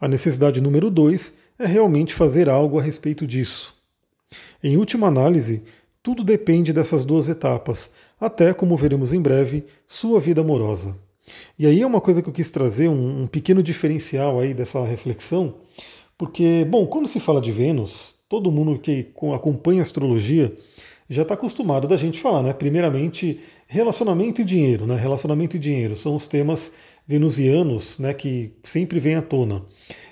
A 0.00 0.06
necessidade 0.08 0.60
número 0.60 0.90
dois 0.90 1.34
é 1.58 1.66
realmente 1.66 2.14
fazer 2.14 2.48
algo 2.48 2.78
a 2.78 2.82
respeito 2.82 3.26
disso. 3.26 3.74
Em 4.62 4.76
última 4.76 5.06
análise, 5.06 5.62
tudo 6.02 6.22
depende 6.22 6.72
dessas 6.72 7.04
duas 7.04 7.28
etapas, 7.28 7.90
até, 8.20 8.52
como 8.52 8.76
veremos 8.76 9.12
em 9.12 9.20
breve, 9.20 9.64
sua 9.86 10.20
vida 10.20 10.40
amorosa. 10.40 10.96
E 11.58 11.66
aí 11.66 11.82
é 11.82 11.86
uma 11.86 12.00
coisa 12.00 12.22
que 12.22 12.28
eu 12.28 12.32
quis 12.32 12.50
trazer, 12.50 12.88
um, 12.88 13.22
um 13.22 13.26
pequeno 13.26 13.62
diferencial 13.62 14.38
aí 14.38 14.54
dessa 14.54 14.84
reflexão, 14.84 15.56
porque, 16.16 16.66
bom, 16.68 16.86
quando 16.86 17.08
se 17.08 17.20
fala 17.20 17.40
de 17.40 17.52
Vênus, 17.52 18.14
todo 18.28 18.52
mundo 18.52 18.78
que 18.78 19.08
acompanha 19.34 19.82
astrologia 19.82 20.56
já 21.08 21.22
está 21.22 21.34
acostumado 21.34 21.86
da 21.86 21.96
gente 21.96 22.20
falar, 22.20 22.42
né? 22.42 22.52
Primeiramente, 22.52 23.40
relacionamento 23.66 24.40
e 24.40 24.44
dinheiro, 24.44 24.86
né? 24.86 24.96
Relacionamento 24.96 25.56
e 25.56 25.60
dinheiro 25.60 25.94
são 25.94 26.16
os 26.16 26.26
temas 26.26 26.72
venusianos, 27.06 27.98
né? 27.98 28.12
Que 28.12 28.52
sempre 28.64 28.98
vêm 28.98 29.14
à 29.14 29.22
tona. 29.22 29.64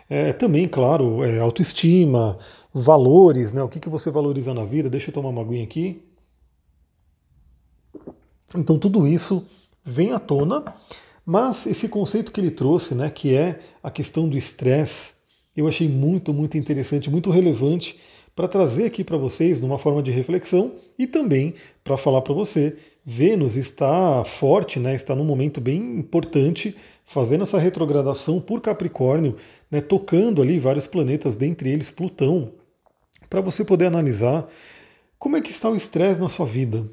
É, 0.09 0.33
também, 0.33 0.69
claro, 0.69 1.25
é, 1.25 1.41
autoestima, 1.41 2.39
valores, 2.73 3.53
né? 3.53 3.63
O 3.63 3.69
que, 3.69 3.81
que 3.81 3.89
você 3.89 4.11
valoriza 4.11 4.55
na 4.55 4.65
vida? 4.65 4.89
Deixa 4.89 5.11
eu 5.11 5.15
tomar 5.15 5.31
uma 5.31 5.43
aguinha 5.43 5.65
aqui. 5.65 6.01
Então, 8.55 8.79
tudo 8.79 9.07
isso 9.07 9.45
vem 9.85 10.13
à 10.13 10.21
tona, 10.21 10.65
mas 11.27 11.67
esse 11.67 11.89
conceito 11.89 12.31
que 12.31 12.41
ele 12.41 12.53
trouxe, 12.53 12.95
né? 12.95 13.11
Que 13.11 13.35
é 13.35 13.59
a 13.83 13.91
questão 13.91 14.29
do 14.29 14.37
estresse, 14.37 15.15
eu 15.57 15.67
achei 15.67 15.89
muito, 15.89 16.33
muito 16.33 16.57
interessante, 16.57 17.11
muito 17.11 17.31
relevante 17.31 17.99
para 18.35 18.49
trazer 18.49 18.87
aqui 18.87 19.05
para 19.05 19.17
vocês 19.17 19.61
numa 19.61 19.79
forma 19.79 20.03
de 20.03 20.11
reflexão 20.11 20.73
e 20.99 21.07
também 21.07 21.55
para 21.83 21.97
falar 21.97 22.23
para 22.23 22.35
você, 22.35 22.77
Vênus 23.05 23.57
está 23.57 24.25
forte, 24.25 24.81
né, 24.81 24.95
está 24.95 25.15
num 25.15 25.25
momento 25.25 25.61
bem 25.61 25.99
importante, 25.99 26.75
fazendo 27.05 27.45
essa 27.45 27.59
retrogradação 27.59 28.41
por 28.41 28.61
Capricórnio, 28.61 29.37
né, 29.71 29.81
tocando 29.81 30.41
ali 30.41 30.59
vários 30.59 30.87
planetas, 30.87 31.37
dentre 31.37 31.71
eles 31.71 31.91
Plutão, 31.91 32.53
para 33.29 33.41
você 33.41 33.65
poder 33.65 33.87
analisar 33.87 34.49
como 35.19 35.37
é 35.37 35.41
que 35.41 35.51
está 35.51 35.69
o 35.69 35.77
estresse 35.77 36.21
na 36.21 36.29
sua 36.29 36.47
vida. 36.47 36.85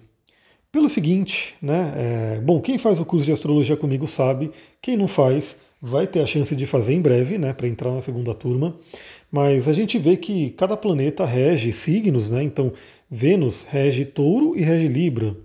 Pelo 0.71 0.89
seguinte, 0.89 1.55
né, 1.61 1.93
é, 1.95 2.41
bom, 2.41 2.61
quem 2.61 2.77
faz 2.77 2.99
o 2.99 3.05
curso 3.05 3.25
de 3.25 3.31
astrologia 3.31 3.75
comigo 3.75 4.07
sabe, 4.07 4.51
quem 4.81 4.95
não 4.95 5.07
faz 5.07 5.57
vai 5.81 6.05
ter 6.05 6.21
a 6.21 6.27
chance 6.27 6.55
de 6.55 6.67
fazer 6.67 6.93
em 6.93 7.01
breve, 7.01 7.37
né, 7.37 7.53
para 7.53 7.67
entrar 7.67 7.91
na 7.91 8.01
segunda 8.01 8.33
turma. 8.33 8.75
Mas 9.31 9.67
a 9.67 9.73
gente 9.73 9.97
vê 9.97 10.15
que 10.15 10.51
cada 10.51 10.77
planeta 10.77 11.25
rege 11.25 11.73
signos, 11.73 12.29
né? 12.29 12.43
Então, 12.43 12.71
Vênus 13.09 13.63
rege 13.63 14.05
touro 14.05 14.55
e 14.57 14.61
rege 14.61 14.87
Libra. 14.87 15.35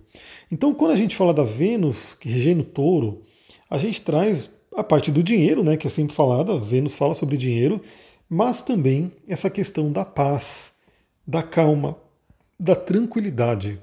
Então, 0.51 0.75
quando 0.75 0.91
a 0.91 0.97
gente 0.97 1.17
fala 1.17 1.33
da 1.33 1.45
Vênus 1.45 2.15
que 2.15 2.29
rege 2.29 2.55
no 2.55 2.65
touro, 2.65 3.23
a 3.71 3.79
gente 3.79 4.03
traz 4.03 4.51
a 4.77 4.85
parte 4.85 5.11
do 5.11 5.23
dinheiro, 5.23 5.63
né? 5.65 5.77
Que 5.77 5.87
é 5.87 5.91
sempre 5.91 6.15
falada, 6.15 6.59
Vênus 6.59 6.95
fala 6.95 7.15
sobre 7.15 7.37
dinheiro, 7.37 7.81
mas 8.29 8.63
também 8.63 9.11
essa 9.29 9.49
questão 9.49 9.91
da 9.91 10.05
paz, 10.05 10.73
da 11.27 11.43
calma, 11.43 11.97
da 12.59 12.75
tranquilidade. 12.75 13.81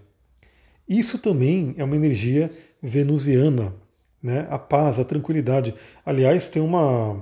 Isso 0.88 1.18
também 1.18 1.74
é 1.78 1.84
uma 1.84 1.96
energia 1.96 2.52
venusiana. 2.82 3.74
Né? 4.24 4.48
A 4.50 4.58
paz, 4.58 5.00
a 5.00 5.04
tranquilidade. 5.04 5.76
Aliás, 6.06 6.48
tem 6.48 6.62
uma 6.62 7.22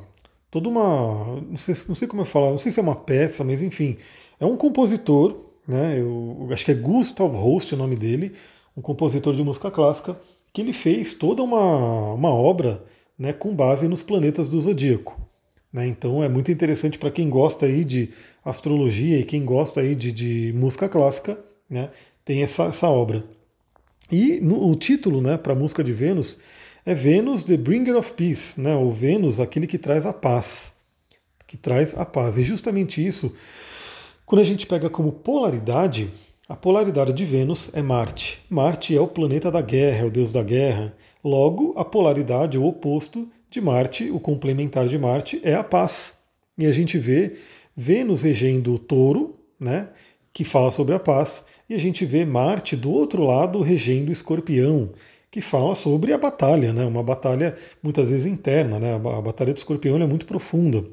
toda 0.52 0.70
uma 0.70 1.42
não 1.50 1.58
sei, 1.58 1.76
não 1.88 1.96
sei 1.96 2.08
como 2.08 2.22
eu 2.22 2.26
falar, 2.26 2.52
não 2.52 2.58
sei 2.58 2.72
se 2.72 2.80
é 2.80 2.84
uma 2.84 2.96
peça, 2.96 3.44
mas 3.44 3.64
enfim, 3.64 3.98
é 4.40 4.46
um 4.46 4.56
compositor, 4.56 5.36
né? 5.68 6.00
Eu, 6.00 6.48
acho 6.52 6.64
que 6.64 6.72
é 6.72 6.76
Gustav 6.76 7.34
Holst 7.34 7.72
o 7.72 7.78
nome 7.78 7.96
dele, 7.96 8.34
um 8.78 8.82
compositor 8.82 9.36
de 9.36 9.44
música 9.44 9.72
clássica, 9.72 10.16
que 10.54 10.62
ele 10.62 10.74
fez 10.74 11.14
toda 11.14 11.42
uma, 11.42 12.14
uma 12.14 12.30
obra 12.30 12.84
né, 13.18 13.32
com 13.34 13.56
base 13.56 13.88
nos 13.88 14.04
planetas 14.04 14.50
do 14.50 14.60
zodíaco. 14.60 15.20
Né? 15.72 15.88
Então 15.88 16.24
é 16.24 16.28
muito 16.28 16.52
interessante 16.52 17.00
para 17.00 17.12
quem 17.12 17.30
gosta 17.30 17.66
aí 17.66 17.86
de 17.86 18.10
astrologia 18.44 19.20
e 19.20 19.24
quem 19.24 19.46
gosta 19.46 19.80
aí 19.80 19.96
de, 19.96 20.12
de 20.12 20.54
música 20.54 20.90
clássica, 20.90 21.40
né, 21.70 21.90
tem 22.26 22.44
essa, 22.44 22.64
essa 22.64 22.90
obra. 22.90 23.24
E 24.12 24.42
no, 24.42 24.70
o 24.70 24.76
título 24.76 25.22
né, 25.22 25.38
para 25.38 25.54
a 25.54 25.56
música 25.56 25.84
de 25.84 25.94
Vênus 25.94 26.38
é 26.86 26.96
Vênus, 26.96 27.44
The 27.44 27.58
Bringer 27.58 27.96
of 27.96 28.14
Peace, 28.14 28.60
né, 28.60 28.76
ou 28.76 28.90
Vênus, 28.90 29.40
aquele 29.40 29.68
que 29.68 29.78
traz 29.78 30.06
a 30.06 30.14
paz. 30.14 30.74
Que 31.46 31.58
traz 31.58 31.98
a 31.98 32.06
paz. 32.06 32.38
E 32.38 32.44
justamente 32.44 33.06
isso, 33.06 33.36
quando 34.26 34.42
a 34.42 34.46
gente 34.46 34.66
pega 34.66 34.90
como 34.90 35.12
polaridade, 35.12 36.10
a 36.48 36.56
polaridade 36.56 37.14
de 37.14 37.26
Vênus 37.26 37.70
é 37.74 37.82
Marte. 37.82 38.40
Marte 38.50 38.96
é 38.96 39.00
o 39.00 39.08
planeta 39.08 39.52
da 39.52 39.62
guerra, 39.62 40.04
é 40.04 40.06
o 40.06 40.12
deus 40.12 40.32
da 40.32 40.44
guerra. 40.44 40.94
Logo, 41.24 41.74
a 41.78 41.86
polaridade, 41.86 42.58
o 42.58 42.66
oposto 42.66 43.28
de 43.50 43.62
Marte, 43.62 44.10
o 44.10 44.20
complementar 44.20 44.88
de 44.88 44.98
Marte, 44.98 45.40
é 45.44 45.54
a 45.54 45.64
paz. 45.64 46.16
E 46.58 46.66
a 46.66 46.72
gente 46.72 46.98
vê 46.98 47.38
Vênus 47.76 48.24
regendo 48.24 48.74
o 48.74 48.80
touro, 48.80 49.36
né, 49.60 49.90
que 50.34 50.44
fala 50.44 50.72
sobre 50.72 50.96
a 50.96 51.00
paz, 51.00 51.46
e 51.70 51.74
a 51.74 51.78
gente 51.78 52.06
vê 52.06 52.26
Marte 52.26 52.76
do 52.76 52.92
outro 52.92 53.24
lado 53.24 53.62
regendo 53.62 54.10
o 54.10 54.12
escorpião, 54.12 54.92
que 55.32 55.40
fala 55.40 55.74
sobre 55.76 56.12
a 56.12 56.18
batalha, 56.18 56.74
né, 56.74 56.86
uma 56.86 57.02
batalha 57.02 57.56
muitas 57.82 58.10
vezes 58.10 58.26
interna, 58.26 58.78
né, 58.78 58.96
a 58.96 59.22
batalha 59.22 59.54
do 59.54 59.58
escorpião 59.58 59.96
é 59.96 60.06
muito 60.06 60.26
profunda. 60.26 60.84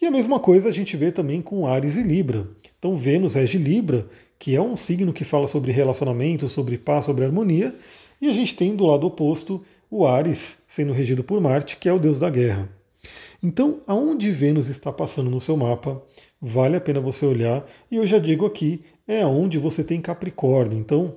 E 0.00 0.06
a 0.06 0.10
mesma 0.10 0.40
coisa 0.40 0.70
a 0.70 0.72
gente 0.72 0.96
vê 0.96 1.12
também 1.12 1.42
com 1.42 1.66
Ares 1.66 1.96
e 1.96 2.02
Libra. 2.02 2.48
Então 2.78 2.96
Vênus 2.96 3.34
rege 3.34 3.58
Libra, 3.58 4.06
que 4.38 4.56
é 4.56 4.60
um 4.60 4.74
signo 4.74 5.12
que 5.12 5.22
fala 5.22 5.46
sobre 5.46 5.70
relacionamento, 5.70 6.48
sobre 6.48 6.78
paz, 6.78 7.04
sobre 7.04 7.26
harmonia, 7.26 7.74
e 8.20 8.28
a 8.28 8.32
gente 8.32 8.56
tem 8.56 8.74
do 8.74 8.86
lado 8.86 9.06
oposto 9.06 9.62
o 9.90 10.06
Ares 10.06 10.58
sendo 10.66 10.94
regido 10.94 11.22
por 11.22 11.40
Marte, 11.40 11.76
que 11.76 11.88
é 11.88 11.92
o 11.92 11.98
deus 11.98 12.18
da 12.18 12.30
guerra. 12.30 12.68
Então, 13.42 13.80
aonde 13.86 14.32
Vênus 14.32 14.68
está 14.68 14.90
passando 14.90 15.30
no 15.30 15.40
seu 15.40 15.56
mapa, 15.58 16.02
vale 16.40 16.76
a 16.76 16.80
pena 16.80 17.00
você 17.00 17.26
olhar, 17.26 17.62
e 17.90 17.96
eu 17.96 18.06
já 18.06 18.18
digo 18.18 18.46
aqui, 18.46 18.80
é 19.06 19.26
onde 19.26 19.58
você 19.58 19.84
tem 19.84 20.00
Capricórnio. 20.00 20.78
Então, 20.78 21.16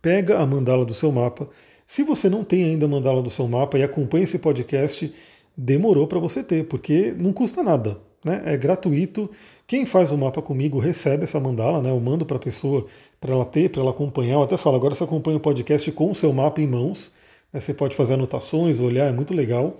pega 0.00 0.38
a 0.38 0.46
mandala 0.46 0.84
do 0.84 0.94
seu 0.94 1.12
mapa. 1.12 1.48
Se 1.86 2.02
você 2.02 2.28
não 2.28 2.44
tem 2.44 2.64
ainda 2.64 2.86
a 2.86 2.88
mandala 2.88 3.22
do 3.22 3.30
seu 3.30 3.46
mapa 3.46 3.78
e 3.78 3.82
acompanha 3.82 4.24
esse 4.24 4.38
podcast, 4.38 5.12
demorou 5.56 6.06
para 6.06 6.18
você 6.18 6.42
ter, 6.42 6.66
porque 6.66 7.14
não 7.18 7.32
custa 7.32 7.62
nada. 7.62 7.98
Né? 8.24 8.42
É 8.46 8.56
gratuito. 8.56 9.30
Quem 9.66 9.84
faz 9.84 10.10
o 10.10 10.16
mapa 10.16 10.40
comigo 10.40 10.78
recebe 10.78 11.24
essa 11.24 11.38
mandala, 11.38 11.82
né? 11.82 11.90
Eu 11.90 12.00
mando 12.00 12.24
para 12.24 12.36
a 12.36 12.40
pessoa 12.40 12.86
para 13.20 13.34
ela 13.34 13.44
ter, 13.44 13.68
para 13.70 13.82
ela 13.82 13.90
acompanhar. 13.90 14.34
Eu 14.34 14.42
até 14.42 14.56
falo, 14.56 14.76
agora 14.76 14.94
você 14.94 15.04
acompanha 15.04 15.36
o 15.36 15.40
podcast 15.40 15.90
com 15.92 16.10
o 16.10 16.14
seu 16.14 16.32
mapa 16.32 16.60
em 16.60 16.66
mãos. 16.66 17.12
Né? 17.52 17.60
Você 17.60 17.74
pode 17.74 17.94
fazer 17.94 18.14
anotações, 18.14 18.80
olhar, 18.80 19.08
é 19.08 19.12
muito 19.12 19.34
legal. 19.34 19.76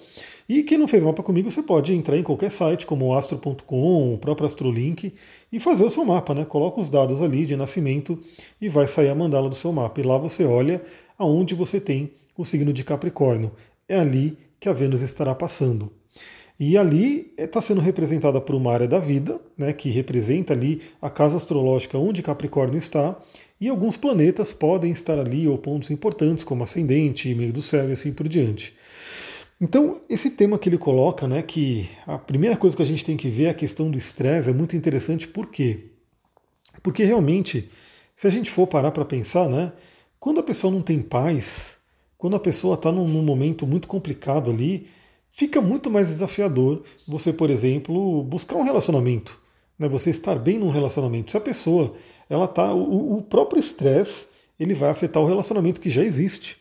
E 0.47 0.63
quem 0.63 0.77
não 0.77 0.87
fez 0.87 1.03
mapa 1.03 1.23
comigo, 1.23 1.51
você 1.51 1.63
pode 1.63 1.95
entrar 1.95 2.19
em 2.19 2.23
qualquer 2.23 2.51
site, 2.51 2.85
como 2.85 3.15
astro.com, 3.15 4.15
o 4.15 4.19
próprio 4.19 4.47
Astrolink, 4.47 5.15
e 5.51 5.59
fazer 5.59 5.85
o 5.85 5.91
seu 5.91 6.05
mapa, 6.05 6.35
né? 6.35 6.45
Coloca 6.45 6.81
os 6.81 6.91
dados 6.91 7.23
ali 7.23 7.47
de 7.47 7.57
nascimento 7.57 8.19
e 8.61 8.69
vai 8.69 8.87
sair 8.87 9.09
a 9.09 9.15
mandala 9.15 9.49
do 9.49 9.55
seu 9.55 9.73
mapa. 9.73 10.01
E 10.01 10.05
lá 10.05 10.19
você 10.19 10.45
olha 10.45 10.83
aonde 11.18 11.54
você 11.54 11.80
tem 11.80 12.12
o 12.37 12.44
signo 12.44 12.73
de 12.73 12.85
Capricórnio. 12.85 13.52
É 13.88 13.99
ali 13.99 14.37
que 14.59 14.68
a 14.68 14.73
Vênus 14.73 15.02
estará 15.02 15.35
passando. 15.35 15.92
E 16.59 16.78
ali 16.78 17.33
está 17.37 17.61
sendo 17.61 17.80
representada 17.80 18.40
por 18.40 18.54
uma 18.54 18.73
área 18.73 18.87
da 18.87 18.99
vida, 18.99 19.40
né, 19.59 19.73
que 19.73 19.90
representa 19.90 20.52
ali 20.52 20.80
a 21.02 21.11
casa 21.11 21.37
astrológica 21.37 21.99
onde 21.99 22.23
Capricórnio 22.23 22.78
está, 22.78 23.21
e 23.61 23.68
alguns 23.68 23.97
planetas 23.97 24.52
podem 24.52 24.92
estar 24.92 25.18
ali, 25.18 25.49
ou 25.49 25.59
pontos 25.59 25.90
importantes, 25.90 26.44
como 26.44 26.62
ascendente, 26.62 27.35
meio 27.35 27.52
do 27.52 27.61
céu 27.61 27.88
e 27.88 27.92
assim 27.92 28.12
por 28.12 28.28
diante. 28.28 28.75
Então, 29.61 30.00
esse 30.09 30.30
tema 30.30 30.59
que 30.59 30.68
ele 30.68 30.78
coloca, 30.78 31.26
né, 31.26 31.42
que 31.42 31.88
a 32.06 32.18
primeira 32.18 32.56
coisa 32.56 32.76
que 32.76 32.83
a 32.83 32.87
gente 32.87 33.04
tem 33.04 33.16
que 33.16 33.28
ver 33.28 33.44
é 33.44 33.50
a 33.50 33.54
questão 33.54 33.90
do 33.90 33.99
estresse, 33.99 34.50
é 34.50 34.52
muito 34.52 34.76
interessante, 34.76 35.26
por 35.26 35.49
quê? 35.50 35.90
Porque 36.83 37.02
realmente, 37.02 37.68
se 38.14 38.26
a 38.26 38.30
gente 38.30 38.50
for 38.50 38.66
parar 38.66 38.90
para 38.90 39.04
pensar, 39.04 39.49
né, 39.49 39.73
quando 40.25 40.40
a 40.40 40.43
pessoa 40.43 40.73
não 40.73 40.81
tem 40.81 41.02
paz, 41.02 41.76
quando 42.16 42.35
a 42.35 42.40
pessoa 42.40 42.76
está 42.76 42.90
num, 42.90 43.07
num 43.07 43.23
momento 43.23 43.66
muito 43.66 43.87
complicado 43.87 44.50
ali, 44.50 44.87
fica 45.28 45.61
muito 45.61 45.90
mais 45.90 46.09
desafiador 46.09 46.83
você, 47.07 47.31
por 47.31 47.50
exemplo, 47.50 48.23
buscar 48.23 48.57
um 48.57 48.62
relacionamento, 48.62 49.38
né? 49.78 49.87
Você 49.87 50.09
estar 50.09 50.37
bem 50.37 50.59
num 50.59 50.71
relacionamento. 50.71 51.31
Se 51.31 51.37
a 51.37 51.43
pessoa, 51.43 51.93
ela 52.26 52.49
tá, 52.49 52.73
o, 52.73 53.19
o 53.19 53.23
próprio 53.23 53.61
estresse, 53.61 54.28
ele 54.59 54.73
vai 54.73 54.88
afetar 54.88 55.23
o 55.23 55.26
relacionamento 55.26 55.78
que 55.78 55.90
já 55.90 56.02
existe. 56.02 56.57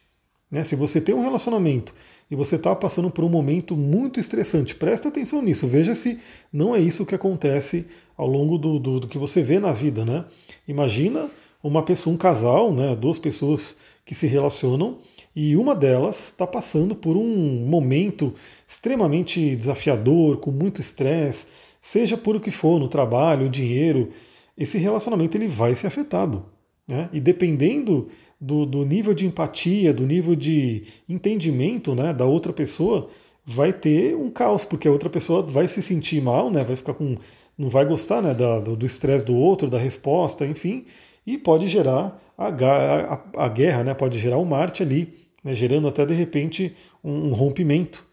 Né? 0.51 0.65
Se 0.65 0.75
você 0.75 1.00
tem 1.00 1.15
um 1.15 1.22
relacionamento 1.22 1.93
e 2.29 2.36
você 2.36 2.58
está 2.58 2.75
passando 2.75 3.10
por 3.10 3.24
um 3.24 3.29
momento 3.29 3.77
muito 3.77 4.20
estressante, 4.20 4.75
presta 4.75 5.08
atenção 5.08 5.41
nisso. 5.41 5.70
Veja 5.70 5.96
se 5.96 6.20
não 6.51 6.75
é 6.75 6.82
isso 6.82 7.05
que 7.05 7.15
acontece 7.15 7.86
ao 8.17 8.27
longo 8.27 8.58
do, 8.58 8.77
do, 8.77 9.00
do 9.00 9.08
que 9.08 9.17
você 9.17 9.41
vê 9.41 9.58
na 9.58 9.72
vida, 9.72 10.03
né? 10.03 10.25
Imagina 10.67 11.29
uma 11.63 11.82
pessoa, 11.82 12.13
um 12.13 12.17
casal, 12.17 12.74
né? 12.74 12.96
Duas 12.96 13.17
pessoas 13.17 13.77
que 14.05 14.13
se 14.13 14.27
relacionam 14.27 14.98
e 15.36 15.55
uma 15.55 15.74
delas 15.74 16.25
está 16.25 16.46
passando 16.46 16.93
por 16.93 17.17
um 17.17 17.65
momento 17.65 18.34
extremamente 18.67 19.55
desafiador, 19.55 20.38
com 20.38 20.51
muito 20.51 20.79
estresse, 20.79 21.48
seja 21.82 22.15
por 22.15 22.36
o 22.36 22.39
que 22.39 22.51
for, 22.51 22.79
no 22.79 22.88
trabalho, 22.88 23.50
dinheiro, 23.50 24.12
esse 24.55 24.77
relacionamento 24.77 25.36
ele 25.36 25.48
vai 25.48 25.74
ser 25.74 25.88
afetado. 25.88 26.46
Né? 26.88 27.10
E 27.12 27.20
dependendo 27.20 28.10
do, 28.39 28.65
do, 28.65 28.86
nível 28.86 29.13
de 29.13 29.25
empatia, 29.25 29.93
do 29.93 30.05
nível 30.05 30.36
de 30.36 30.84
entendimento 31.10 31.96
né, 31.96 32.13
da 32.13 32.25
outra 32.25 32.53
pessoa, 32.53 33.10
vai 33.43 33.74
ter 33.74 34.15
um 34.15 34.29
caos, 34.29 34.63
porque 34.63 34.88
a 34.88 34.91
outra 34.91 35.10
pessoa 35.10 35.41
vai 35.41 35.67
se 35.67 35.82
sentir 35.82 36.22
mal, 36.22 36.51
né, 36.51 36.63
vai 36.63 36.75
ficar 36.75 36.93
com. 36.93 37.17
não 37.58 37.70
vai 37.70 37.86
gostar 37.86 38.22
né, 38.22 38.34
da, 38.36 38.60
do 38.60 38.86
estresse 38.86 39.25
do 39.25 39.36
outro, 39.36 39.70
da 39.70 39.79
resposta, 39.79 40.46
enfim, 40.46 40.86
e 41.25 41.38
pode 41.38 41.68
gerar 41.68 42.22
a, 42.38 42.48
a, 42.48 43.46
a 43.46 43.48
guerra, 43.48 43.84
né, 43.84 43.94
pode 43.94 44.20
gerar 44.20 44.38
o 44.38 44.46
Marte 44.46 44.84
ali 44.84 45.24
né, 45.44 45.53
gerando 45.53 45.88
até 45.88 46.06
de 46.06 46.13
repente 46.13 46.75
um, 47.03 47.30
um 47.30 47.34
rompimento, 47.34 48.06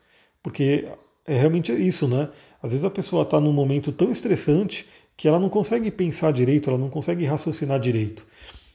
porque 0.42 0.86
é 1.26 1.38
realmente 1.38 1.72
isso, 1.72 2.08
né? 2.08 2.28
Às 2.62 2.72
vezes 2.72 2.84
a 2.84 2.90
pessoa 2.90 3.22
está 3.22 3.40
num 3.40 3.52
momento 3.52 3.92
tão 3.92 4.10
estressante 4.10 4.86
que 5.16 5.28
ela 5.28 5.38
não 5.38 5.48
consegue 5.48 5.90
pensar 5.90 6.32
direito, 6.32 6.68
ela 6.68 6.78
não 6.78 6.88
consegue 6.88 7.24
raciocinar 7.24 7.78
direito. 7.78 8.26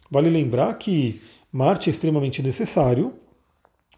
Vale 0.10 0.30
lembrar 0.30 0.74
que 0.76 1.20
Marte 1.52 1.90
é 1.90 1.92
extremamente 1.92 2.42
necessário. 2.42 3.14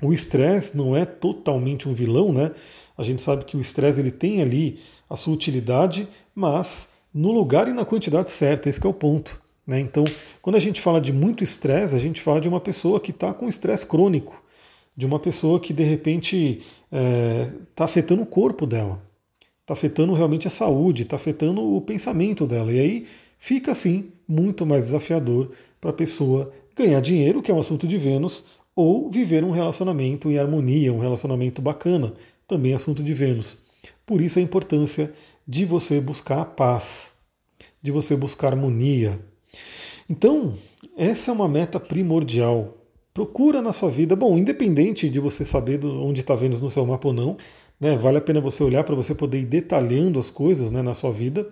O 0.01 0.13
estresse 0.13 0.75
não 0.75 0.95
é 0.95 1.05
totalmente 1.05 1.89
um 1.89 1.93
vilão, 1.93 2.31
né? 2.31 2.51
A 2.97 3.03
gente 3.03 3.21
sabe 3.21 3.45
que 3.45 3.57
o 3.57 3.61
estresse 3.61 3.99
ele 3.99 4.11
tem 4.11 4.41
ali 4.41 4.79
a 5.09 5.15
sua 5.15 5.33
utilidade, 5.33 6.07
mas 6.33 6.89
no 7.13 7.31
lugar 7.31 7.67
e 7.67 7.73
na 7.73 7.85
quantidade 7.85 8.31
certa, 8.31 8.69
esse 8.69 8.83
é 8.83 8.89
o 8.89 8.93
ponto. 8.93 9.41
Né? 9.67 9.79
Então, 9.81 10.05
quando 10.41 10.55
a 10.55 10.59
gente 10.59 10.79
fala 10.79 11.01
de 11.01 11.11
muito 11.11 11.43
estresse, 11.43 11.93
a 11.93 11.99
gente 11.99 12.21
fala 12.21 12.39
de 12.39 12.47
uma 12.47 12.61
pessoa 12.61 12.99
que 12.99 13.11
está 13.11 13.33
com 13.33 13.49
estresse 13.49 13.85
crônico 13.85 14.41
de 14.97 15.05
uma 15.05 15.19
pessoa 15.19 15.59
que 15.59 15.71
de 15.71 15.83
repente 15.83 16.63
está 16.91 16.97
é, 16.97 17.51
tá 17.75 17.85
afetando 17.85 18.23
o 18.23 18.25
corpo 18.25 18.65
dela, 18.65 18.99
está 19.61 19.73
afetando 19.73 20.11
realmente 20.13 20.47
a 20.47 20.49
saúde, 20.49 21.03
está 21.03 21.15
afetando 21.15 21.61
o 21.61 21.79
pensamento 21.79 22.47
dela. 22.47 22.73
E 22.73 22.79
aí 22.79 23.05
fica 23.37 23.71
assim 23.71 24.11
muito 24.27 24.65
mais 24.65 24.85
desafiador 24.85 25.51
para 25.79 25.91
a 25.91 25.93
pessoa 25.93 26.51
ganhar 26.75 26.99
dinheiro, 26.99 27.43
que 27.43 27.51
é 27.51 27.53
um 27.53 27.59
assunto 27.59 27.87
de 27.87 27.95
Vênus, 27.97 28.43
ou 28.75 29.09
viver 29.11 29.43
um 29.43 29.51
relacionamento 29.51 30.31
em 30.31 30.39
harmonia, 30.39 30.91
um 30.91 30.99
relacionamento 30.99 31.61
bacana, 31.61 32.13
também 32.47 32.73
assunto 32.73 33.03
de 33.03 33.13
Vênus. 33.13 33.57
Por 34.03 34.19
isso 34.19 34.39
a 34.39 34.41
importância 34.41 35.13
de 35.47 35.63
você 35.63 36.01
buscar 36.01 36.41
a 36.41 36.45
paz, 36.45 37.13
de 37.81 37.91
você 37.91 38.15
buscar 38.15 38.47
harmonia. 38.47 39.19
Então, 40.09 40.53
essa 40.97 41.31
é 41.31 41.33
uma 41.33 41.47
meta 41.47 41.79
primordial 41.79 42.77
Procura 43.17 43.63
na 43.63 43.73
sua 43.73 43.89
vida, 43.89 44.15
bom, 44.15 44.37
independente 44.37 45.09
de 45.09 45.19
você 45.19 45.43
saber 45.43 45.83
onde 45.83 46.19
está 46.19 46.35
Vênus 46.35 46.61
no 46.61 46.69
seu 46.69 46.85
mapa 46.85 47.07
ou 47.07 47.13
não, 47.15 47.35
né, 47.81 47.97
vale 47.97 48.19
a 48.19 48.21
pena 48.21 48.39
você 48.39 48.63
olhar 48.63 48.83
para 48.83 48.93
você 48.93 49.15
poder 49.15 49.39
ir 49.39 49.45
detalhando 49.45 50.19
as 50.19 50.29
coisas 50.29 50.69
né, 50.69 50.83
na 50.83 50.93
sua 50.93 51.11
vida, 51.11 51.49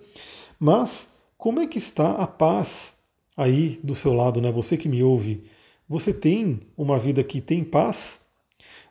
mas 0.60 1.08
como 1.40 1.60
é 1.60 1.66
que 1.66 1.80
está 1.80 2.12
a 2.18 2.28
paz 2.28 2.94
aí 3.36 3.80
do 3.84 3.96
seu 3.96 4.14
lado, 4.14 4.40
né? 4.40 4.52
Você 4.52 4.78
que 4.78 4.88
me 4.88 5.02
ouve, 5.02 5.44
você 5.90 6.14
tem 6.14 6.60
uma 6.78 7.00
vida 7.00 7.24
que 7.24 7.42
tem 7.42 7.64
paz? 7.64 8.20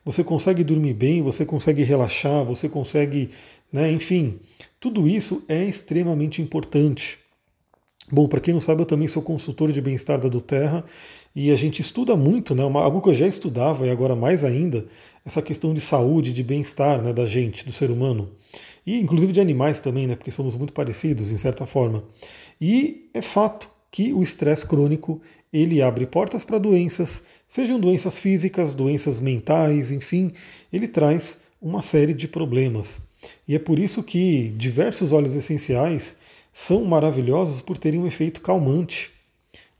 Você 0.04 0.24
consegue 0.24 0.64
dormir 0.64 0.94
bem, 0.94 1.22
você 1.22 1.46
consegue 1.46 1.84
relaxar, 1.84 2.44
você 2.44 2.68
consegue, 2.68 3.30
né, 3.72 3.88
enfim, 3.92 4.40
tudo 4.80 5.06
isso 5.06 5.44
é 5.48 5.64
extremamente 5.64 6.42
importante. 6.42 7.20
Bom, 8.10 8.28
para 8.28 8.40
quem 8.40 8.52
não 8.52 8.60
sabe, 8.60 8.82
eu 8.82 8.86
também 8.86 9.08
sou 9.08 9.22
consultor 9.22 9.72
de 9.72 9.80
bem-estar 9.80 10.20
da 10.20 10.28
do 10.28 10.40
Terra 10.40 10.84
E 11.34 11.50
a 11.50 11.56
gente 11.56 11.80
estuda 11.80 12.14
muito, 12.14 12.54
né, 12.54 12.62
algo 12.62 13.00
que 13.00 13.08
eu 13.08 13.14
já 13.14 13.26
estudava 13.26 13.86
e 13.86 13.90
agora 13.90 14.14
mais 14.14 14.44
ainda, 14.44 14.86
essa 15.24 15.40
questão 15.40 15.72
de 15.72 15.80
saúde, 15.80 16.32
de 16.32 16.42
bem-estar 16.42 17.02
né, 17.02 17.12
da 17.12 17.26
gente, 17.26 17.64
do 17.64 17.72
ser 17.72 17.90
humano. 17.90 18.30
E 18.86 19.00
inclusive 19.00 19.32
de 19.32 19.40
animais 19.40 19.80
também, 19.80 20.06
né, 20.06 20.14
porque 20.14 20.30
somos 20.30 20.54
muito 20.54 20.72
parecidos 20.72 21.32
em 21.32 21.36
certa 21.38 21.66
forma. 21.66 22.04
E 22.60 23.08
é 23.14 23.22
fato 23.22 23.70
que 23.90 24.12
o 24.12 24.22
estresse 24.22 24.66
crônico 24.66 25.20
ele 25.52 25.80
abre 25.80 26.06
portas 26.06 26.44
para 26.44 26.58
doenças, 26.58 27.24
sejam 27.48 27.80
doenças 27.80 28.18
físicas, 28.18 28.74
doenças 28.74 29.20
mentais, 29.20 29.90
enfim, 29.90 30.32
ele 30.72 30.88
traz 30.88 31.38
uma 31.62 31.80
série 31.80 32.12
de 32.12 32.28
problemas. 32.28 33.00
E 33.48 33.54
é 33.54 33.58
por 33.58 33.78
isso 33.78 34.02
que 34.02 34.52
diversos 34.56 35.12
óleos 35.12 35.34
essenciais 35.34 36.16
são 36.54 36.84
maravilhosos 36.84 37.60
por 37.60 37.76
terem 37.76 37.98
um 37.98 38.06
efeito 38.06 38.40
calmante, 38.40 39.10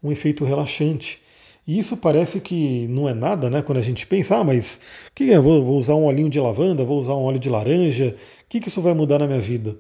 um 0.03 0.11
efeito 0.11 0.45
relaxante. 0.45 1.21
E 1.67 1.79
isso 1.79 1.97
parece 1.97 2.41
que 2.41 2.89
não 2.89 3.09
é 3.09 3.15
nada, 3.15 3.49
né? 3.49 3.63
Quando 3.63 3.79
a 3.79 3.83
gente 3.83 4.05
pensa, 4.07 4.37
ah, 4.37 4.45
mas 4.45 4.81
que 5.15 5.31
é? 5.31 5.39
Vou, 5.39 5.65
vou 5.65 5.79
usar 5.79 5.95
um 5.95 6.05
olhinho 6.05 6.29
de 6.29 6.41
lavanda, 6.41 6.85
vou 6.85 7.01
usar 7.01 7.15
um 7.15 7.23
óleo 7.23 7.39
de 7.39 7.49
laranja, 7.49 8.17
o 8.43 8.45
que, 8.49 8.61
que 8.61 8.69
isso 8.69 8.83
vai 8.83 8.93
mudar 8.93 9.21
na 9.21 9.29
minha 9.29 9.41
vida? 9.41 9.77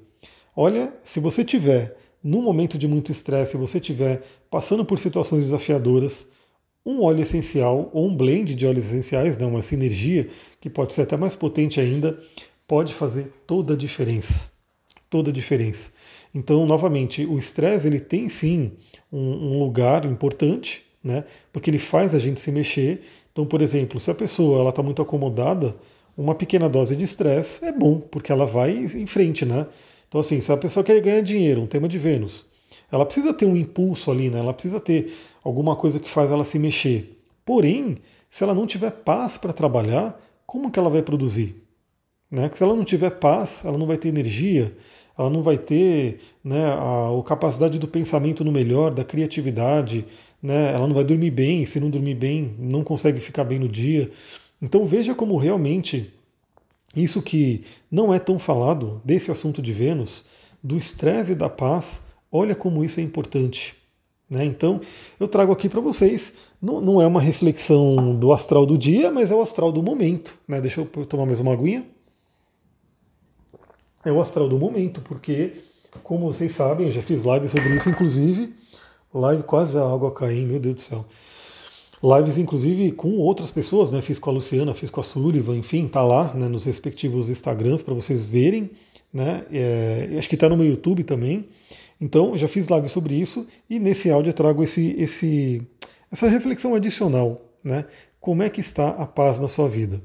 Olha, 0.57 0.95
se 1.03 1.19
você 1.19 1.45
tiver 1.45 1.97
num 2.23 2.41
momento 2.41 2.79
de 2.79 2.87
muito 2.87 3.11
estresse, 3.11 3.51
se 3.51 3.57
você 3.57 3.81
tiver 3.81 4.23
passando 4.49 4.85
por 4.85 5.01
situações 5.01 5.45
desafiadoras, 5.45 6.29
um 6.87 7.03
óleo 7.03 7.23
essencial 7.23 7.91
ou 7.93 8.07
um 8.07 8.17
blend 8.17 8.55
de 8.55 8.67
óleos 8.67 8.87
essenciais, 8.87 9.37
né, 9.37 9.45
uma 9.45 9.63
sinergia 9.63 10.29
que 10.61 10.71
pode 10.71 10.93
ser 10.93 11.03
até 11.03 11.17
mais 11.17 11.35
potente 11.35 11.81
ainda, 11.81 12.17
pode 12.69 12.95
fazer 12.95 13.33
toda 13.47 13.75
a 13.75 13.77
diferença. 13.77 14.47
Toda 15.11 15.31
a 15.31 15.33
diferença. 15.33 15.91
Então, 16.35 16.67
novamente, 16.67 17.25
o 17.25 17.38
estresse 17.38 17.87
ele 17.87 18.00
tem 18.00 18.29
sim 18.29 18.73
um, 19.12 19.19
um 19.19 19.59
lugar 19.61 20.05
importante, 20.05 20.83
né? 21.03 21.25
Porque 21.53 21.71
ele 21.71 21.79
faz 21.79 22.14
a 22.14 22.19
gente 22.19 22.41
se 22.41 22.50
mexer. 22.50 23.03
Então, 23.33 23.47
por 23.47 23.62
exemplo, 23.62 24.00
se 24.00 24.11
a 24.11 24.14
pessoa 24.14 24.61
ela 24.61 24.71
está 24.71 24.83
muito 24.83 25.00
acomodada, 25.00 25.76
uma 26.17 26.35
pequena 26.35 26.69
dose 26.69 26.97
de 26.97 27.05
estresse 27.05 27.64
é 27.64 27.73
bom, 27.73 28.00
porque 28.00 28.33
ela 28.33 28.47
vai 28.47 28.73
em 28.73 29.07
frente, 29.07 29.45
né? 29.45 29.67
Então, 30.09 30.21
assim, 30.21 30.41
se 30.41 30.50
a 30.50 30.57
pessoa 30.57 30.83
quer 30.83 31.00
ganhar 31.00 31.21
dinheiro, 31.21 31.61
um 31.61 31.67
tema 31.67 31.88
de 31.88 31.99
Vênus, 31.99 32.45
ela 32.91 33.05
precisa 33.05 33.33
ter 33.33 33.47
um 33.47 33.57
impulso 33.57 34.11
ali, 34.11 34.31
né? 34.31 34.38
Ela 34.38 34.53
precisa 34.53 34.81
ter 34.81 35.12
alguma 35.43 35.76
coisa 35.76 36.00
que 36.00 36.11
faz 36.11 36.31
ela 36.31 36.45
se 36.45 36.59
mexer. 36.59 37.21
Porém, 37.45 37.99
se 38.31 38.43
ela 38.43 38.55
não 38.55 38.67
tiver 38.67 38.91
paz 38.91 39.37
para 39.37 39.53
trabalhar, 39.53 40.21
como 40.47 40.71
que 40.71 40.79
ela 40.79 40.91
vai 40.91 41.03
produzir? 41.03 41.62
Né? 42.31 42.50
Se 42.55 42.62
ela 42.62 42.75
não 42.75 42.85
tiver 42.85 43.11
paz, 43.11 43.62
ela 43.64 43.76
não 43.79 43.87
vai 43.87 43.97
ter 43.97 44.09
energia, 44.09 44.75
ela 45.16 45.30
não 45.30 45.42
vai 45.42 45.56
ter 45.56 46.21
né, 46.42 46.64
a, 46.66 47.09
a 47.09 47.23
capacidade 47.23 47.78
do 47.78 47.88
pensamento 47.88 48.44
no 48.44 48.52
melhor, 48.52 48.92
da 48.92 49.04
criatividade, 49.04 50.04
né, 50.42 50.73
ela 50.75 50.87
não 50.87 50.94
vai 50.94 51.04
dormir 51.04 51.30
bem, 51.30 51.64
se 51.64 51.80
não 51.80 51.88
dormir 51.88 52.14
bem, 52.14 52.54
não 52.59 52.85
consegue 52.85 53.21
ficar 53.21 53.44
bem 53.44 53.59
no 53.59 53.68
dia. 53.68 54.11
Então 54.61 54.85
veja 54.85 55.14
como 55.14 55.37
realmente 55.37 56.12
isso 56.97 57.23
que 57.23 57.64
não 57.90 58.12
é 58.12 58.18
tão 58.18 58.38
falado 58.38 59.00
desse 59.04 59.30
assunto 59.30 59.62
de 59.62 59.73
Vênus, 59.73 60.25
do 60.62 60.76
estresse 60.76 61.33
e 61.33 61.37
da 61.37 61.49
paz, 61.49 62.02
olha 62.30 62.54
como 62.54 62.85
isso 62.85 63.00
é 63.00 63.02
importante. 63.02 63.75
Né? 64.28 64.44
Então 64.44 64.80
eu 65.21 65.28
trago 65.28 65.52
aqui 65.52 65.68
para 65.68 65.80
vocês, 65.80 66.33
não, 66.61 66.80
não, 66.80 67.00
é 67.00 67.06
uma 67.06 67.21
reflexão 67.21 68.14
do 68.16 68.33
astral 68.33 68.66
do 68.66 68.76
dia, 68.76 69.11
mas 69.11 69.30
é 69.30 69.35
o 69.35 69.42
astral 69.42 69.71
do 69.71 69.83
momento. 69.83 70.38
Né? 70.49 70.61
Deixa 70.61 70.80
eu 70.80 70.87
tomar 71.06 71.26
mais 71.26 71.40
uma 71.40 71.52
aguinha 71.52 71.85
é 74.05 74.13
o 74.13 74.21
astral 74.21 74.49
do 74.49 74.59
momento, 74.59 75.01
porque, 75.01 75.53
como 76.03 76.33
vocês 76.33 76.53
sabem, 76.53 76.87
eu 76.87 76.93
já 76.93 77.03
fiz 77.03 77.25
live 77.25 77.49
sobre 77.49 77.77
isso, 77.77 77.89
inclusive, 77.89 78.55
live 79.13 79.43
quase 79.45 79.79
a 79.79 79.83
água 79.83 80.13
cair, 80.13 80.47
meu 80.47 80.59
Deus 80.59 80.75
do 80.75 80.83
céu. 80.83 81.05
Lives, 82.03 82.37
inclusive, 82.37 82.93
com 82.93 83.17
outras 83.17 83.51
pessoas, 83.51 83.91
né? 83.91 84.03
Fiz 84.03 84.19
com 84.19 84.29
a 84.29 84.33
Luciana, 84.35 84.75
fiz 84.75 84.91
com 84.91 85.01
a 85.01 85.05
Sullivan, 85.05 85.57
enfim, 85.57 85.89
tá 85.89 86.03
lá 86.03 86.35
né, 86.35 86.49
nos 86.49 86.67
respectivos 86.67 87.31
Instagrams 87.31 87.81
para 87.81 87.95
vocês 87.95 88.25
verem, 88.25 88.71
né? 89.11 89.43
É, 89.51 90.15
acho 90.19 90.29
que 90.29 90.35
está 90.35 90.47
no 90.47 90.57
meu 90.57 90.67
YouTube 90.67 91.03
também. 91.03 91.49
Então, 91.99 92.37
já 92.37 92.47
fiz 92.47 92.69
live 92.69 92.90
sobre 92.90 93.14
isso 93.14 93.47
e 93.71 93.79
nesse 93.79 94.11
áudio 94.11 94.31
eu 94.31 94.35
trago 94.35 94.62
esse, 94.62 94.95
esse, 94.99 95.62
essa 96.12 96.29
reflexão 96.29 96.75
adicional, 96.75 97.40
né? 97.62 97.87
Como 98.25 98.43
é 98.43 98.49
que 98.49 98.63
está 98.63 98.89
a 98.89 99.07
paz 99.07 99.39
na 99.39 99.49
sua 99.49 99.69
vida? 99.69 100.01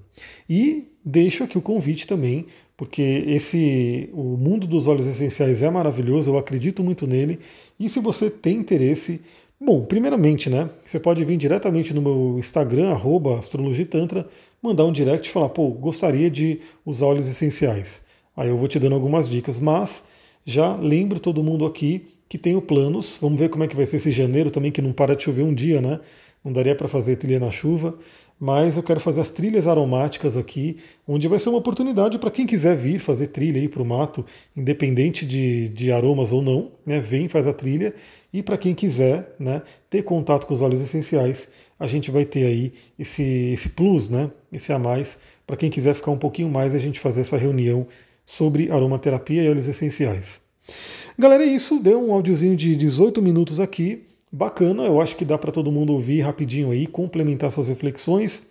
E 0.50 0.90
deixo 1.06 1.42
aqui 1.42 1.58
o 1.58 1.62
convite 1.62 2.06
também 2.06 2.48
porque 2.76 3.02
esse 3.02 4.10
o 4.12 4.36
mundo 4.36 4.68
dos 4.68 4.88
óleos 4.88 5.08
essenciais 5.08 5.64
é 5.64 5.70
maravilhoso, 5.70 6.30
eu 6.30 6.38
acredito 6.38 6.84
muito 6.84 7.08
nele. 7.08 7.40
E 7.80 7.88
se 7.88 8.02
você 8.02 8.30
tem 8.30 8.58
interesse, 8.58 9.22
bom, 9.58 9.86
primeiramente, 9.86 10.50
né, 10.50 10.70
você 10.84 11.00
pode 11.00 11.24
vir 11.24 11.38
diretamente 11.38 11.94
no 11.94 12.02
meu 12.02 12.36
Instagram 12.38 12.94
@astrologitantra, 13.38 14.28
mandar 14.62 14.84
um 14.84 14.92
direct 14.92 15.30
e 15.30 15.32
falar, 15.32 15.48
pô, 15.48 15.70
gostaria 15.70 16.30
de 16.30 16.60
usar 16.86 17.06
óleos 17.06 17.30
essenciais. 17.30 18.02
Aí 18.36 18.50
eu 18.50 18.58
vou 18.58 18.68
te 18.68 18.78
dando 18.78 18.96
algumas 18.96 19.30
dicas, 19.30 19.62
mas 19.62 20.04
já 20.46 20.76
lembro 20.76 21.22
todo 21.22 21.42
mundo 21.42 21.66
aqui 21.66 22.06
que 22.28 22.38
tenho 22.38 22.62
planos. 22.62 23.18
Vamos 23.22 23.40
ver 23.40 23.48
como 23.48 23.64
é 23.64 23.68
que 23.70 23.78
vai 23.78 23.86
ser 23.86 23.96
esse 23.96 24.12
janeiro 24.12 24.52
também, 24.52 24.74
que 24.74 24.82
não 24.82 24.92
para 24.92 25.16
de 25.16 25.24
chover 25.24 25.44
um 25.44 25.54
dia, 25.54 25.82
né? 25.82 26.02
Não 26.44 26.54
daria 26.54 26.76
para 26.76 26.88
fazer 26.88 27.18
trilha 27.18 27.40
na 27.40 27.52
chuva 27.52 27.98
mas 28.40 28.78
eu 28.78 28.84
quero 28.84 29.02
fazer 29.02 29.20
as 29.20 29.30
trilhas 29.30 29.68
aromáticas 29.68 30.38
aqui, 30.38 30.78
onde 31.06 31.28
vai 31.28 31.38
ser 31.38 31.50
uma 31.50 31.58
oportunidade 31.58 32.18
para 32.18 32.32
quem 32.32 32.46
quiser 32.46 32.76
vir 32.78 33.00
fazer 33.00 33.28
trilha 33.28 33.60
aí 33.60 33.68
para 33.68 33.82
o 33.82 33.86
mato, 33.86 34.26
independente 34.56 35.26
de, 35.26 35.68
de 35.70 35.92
aromas 35.92 36.32
ou 36.32 36.42
não, 36.42 36.72
né, 36.86 37.02
vem, 37.02 37.28
faz 37.28 37.46
a 37.46 37.52
trilha, 37.52 37.94
e 38.32 38.42
para 38.42 38.58
quem 38.58 38.74
quiser 38.74 39.36
né, 39.38 39.62
ter 39.90 40.04
contato 40.04 40.48
com 40.48 40.54
os 40.54 40.62
óleos 40.62 40.82
essenciais, 40.82 41.50
a 41.78 41.86
gente 41.86 42.10
vai 42.12 42.24
ter 42.24 42.46
aí 42.46 42.72
esse, 42.98 43.24
esse 43.24 43.70
plus, 43.70 44.08
né, 44.08 44.32
esse 44.54 44.72
a 44.72 44.80
mais, 44.80 45.20
para 45.46 45.58
quem 45.58 45.70
quiser 45.70 45.94
ficar 45.94 46.12
um 46.12 46.18
pouquinho 46.18 46.48
mais, 46.48 46.74
a 46.74 46.80
gente 46.80 47.00
fazer 47.00 47.22
essa 47.22 47.36
reunião 47.36 47.86
sobre 48.26 48.72
aromaterapia 48.72 49.44
e 49.44 49.50
óleos 49.50 49.68
essenciais. 49.68 50.40
Galera, 51.18 51.44
é 51.44 51.48
isso, 51.48 51.80
deu 51.80 52.02
um 52.02 52.14
áudiozinho 52.14 52.56
de 52.56 52.76
18 52.76 53.22
minutos 53.22 53.60
aqui, 53.60 54.04
Bacana, 54.32 54.84
eu 54.84 55.02
acho 55.02 55.16
que 55.16 55.26
dá 55.26 55.38
para 55.38 55.52
todo 55.52 55.72
mundo 55.72 55.92
ouvir 55.92 56.22
rapidinho 56.22 56.70
aí, 56.70 56.86
complementar 56.86 57.52
suas 57.52 57.68
reflexões. 57.68 58.44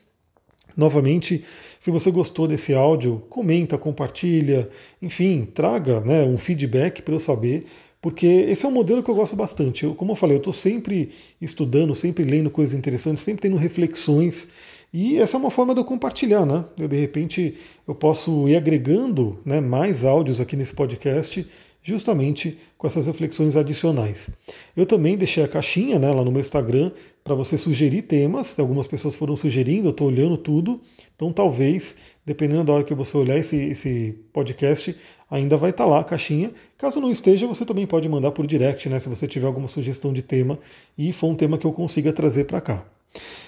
Novamente, 0.77 1.45
se 1.79 1.91
você 1.91 2.11
gostou 2.11 2.49
desse 2.49 2.75
áudio, 2.75 3.23
comenta, 3.29 3.79
compartilha, 3.79 4.69
enfim, 5.01 5.45
traga 5.45 6.01
né, 6.01 6.25
um 6.25 6.37
feedback 6.37 7.03
para 7.03 7.15
eu 7.15 7.21
saber, 7.21 7.65
porque 8.01 8.27
esse 8.27 8.65
é 8.65 8.69
um 8.69 8.73
modelo 8.73 9.03
que 9.03 9.11
eu 9.11 9.15
gosto 9.15 9.37
bastante. 9.37 9.85
Eu, 9.85 9.95
como 9.95 10.13
eu 10.13 10.17
falei, 10.17 10.37
eu 10.37 10.41
estou 10.41 10.53
sempre 10.53 11.11
estudando, 11.41 11.95
sempre 11.95 12.25
lendo 12.25 12.51
coisas 12.51 12.75
interessantes, 12.75 13.23
sempre 13.23 13.43
tendo 13.43 13.57
reflexões, 13.57 14.49
e 14.93 15.19
essa 15.19 15.37
é 15.37 15.41
uma 15.41 15.51
forma 15.51 15.75
de 15.75 15.81
eu 15.81 15.85
compartilhar, 15.85 16.47
né? 16.47 16.65
Eu, 16.79 16.89
de 16.89 16.97
repente, 16.97 17.55
eu 17.87 17.95
posso 17.95 18.49
ir 18.49 18.57
agregando 18.57 19.39
né, 19.45 19.61
mais 19.61 20.05
áudios 20.05 20.41
aqui 20.41 20.57
nesse 20.57 20.73
podcast 20.73 21.47
justamente 21.89 22.59
com 22.77 22.87
essas 22.87 23.07
reflexões 23.07 23.57
adicionais. 23.57 24.29
Eu 24.77 24.85
também 24.85 25.17
deixei 25.17 25.43
a 25.43 25.49
caixinha 25.49 25.99
né, 25.99 26.13
lá 26.13 26.23
no 26.23 26.31
meu 26.31 26.41
Instagram 26.41 26.93
para 27.25 27.35
você 27.35 27.57
sugerir 27.57 28.03
temas. 28.03 28.59
Algumas 28.59 28.87
pessoas 28.87 29.15
foram 29.15 29.35
sugerindo, 29.35 29.89
eu 29.89 29.91
estou 29.91 30.09
olhando 30.09 30.37
tudo. 30.37 30.81
Então, 31.17 31.33
talvez, 31.33 31.97
dependendo 32.27 32.65
da 32.65 32.75
hora 32.75 32.85
que 32.85 32.95
você 32.95 33.17
olhar 33.17 33.39
esse, 33.39 33.57
esse 33.57 34.19
podcast, 34.35 34.95
ainda 35.31 35.57
vai 35.57 35.71
estar 35.71 35.85
tá 35.85 35.91
lá 35.91 36.01
a 36.01 36.05
caixinha. 36.05 36.53
Caso 36.77 37.01
não 37.01 37.11
esteja, 37.11 37.47
você 37.47 37.65
também 37.65 37.87
pode 37.87 38.07
mandar 38.07 38.33
por 38.33 38.47
direct, 38.47 38.87
né, 38.91 38.99
se 38.99 39.09
você 39.09 39.27
tiver 39.27 39.47
alguma 39.47 39.67
sugestão 39.67 40.13
de 40.13 40.21
tema 40.21 40.59
e 40.97 41.11
for 41.11 41.29
um 41.29 41.35
tema 41.35 41.57
que 41.57 41.67
eu 41.67 41.73
consiga 41.73 42.13
trazer 42.13 42.45
para 42.45 42.61
cá. 42.61 42.85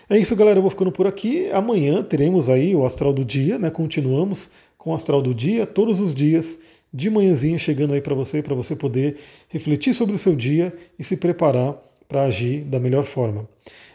É 0.09 0.19
isso, 0.19 0.35
galera. 0.35 0.59
Eu 0.59 0.63
vou 0.63 0.71
ficando 0.71 0.91
por 0.91 1.07
aqui. 1.07 1.51
Amanhã 1.53 2.03
teremos 2.03 2.49
aí 2.49 2.75
o 2.75 2.87
Astral 2.87 3.13
do 3.13 3.25
Dia, 3.25 3.59
né? 3.59 3.69
Continuamos 3.71 4.51
com 4.79 4.91
o 4.91 4.95
Astral 4.95 5.21
do 5.21 5.35
Dia 5.35 5.67
todos 5.67 6.01
os 6.01 6.15
dias 6.15 6.59
de 6.93 7.11
manhãzinha 7.11 7.59
chegando 7.59 7.95
aí 7.95 8.01
para 8.01 8.15
você, 8.15 8.43
para 8.43 8.55
você 8.55 8.75
poder 8.75 9.17
refletir 9.49 9.95
sobre 9.95 10.15
o 10.15 10.19
seu 10.19 10.35
dia 10.35 10.73
e 10.99 11.05
se 11.05 11.17
preparar 11.17 11.81
para 12.09 12.23
agir 12.23 12.65
da 12.65 12.81
melhor 12.81 13.05
forma. 13.05 13.49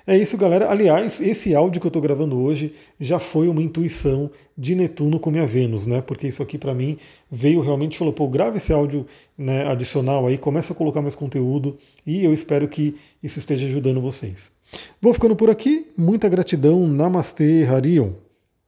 É 0.07 0.15
isso, 0.15 0.37
galera. 0.37 0.69
Aliás, 0.69 1.19
esse 1.19 1.55
áudio 1.55 1.81
que 1.81 1.87
eu 1.87 1.89
estou 1.89 2.01
gravando 2.01 2.39
hoje 2.39 2.73
já 2.99 3.17
foi 3.17 3.47
uma 3.47 3.61
intuição 3.61 4.29
de 4.55 4.75
Netuno 4.75 5.19
com 5.19 5.31
minha 5.31 5.47
Vênus, 5.47 5.87
né? 5.87 6.01
Porque 6.01 6.27
isso 6.27 6.43
aqui 6.43 6.59
para 6.59 6.75
mim 6.75 6.97
veio 7.29 7.59
realmente 7.59 7.97
falou, 7.97 8.13
pô, 8.13 8.27
grava 8.27 8.57
esse 8.57 8.71
áudio 8.71 9.05
né, 9.35 9.67
adicional 9.67 10.27
aí, 10.27 10.37
começa 10.37 10.73
a 10.73 10.75
colocar 10.75 11.01
mais 11.01 11.15
conteúdo 11.15 11.75
e 12.05 12.23
eu 12.23 12.31
espero 12.31 12.67
que 12.67 12.95
isso 13.21 13.39
esteja 13.39 13.65
ajudando 13.65 13.99
vocês. 13.99 14.51
Vou 15.01 15.13
ficando 15.13 15.35
por 15.35 15.49
aqui. 15.49 15.87
Muita 15.97 16.29
gratidão. 16.29 16.87
Namastê, 16.87 17.65
Harion. 17.65 18.24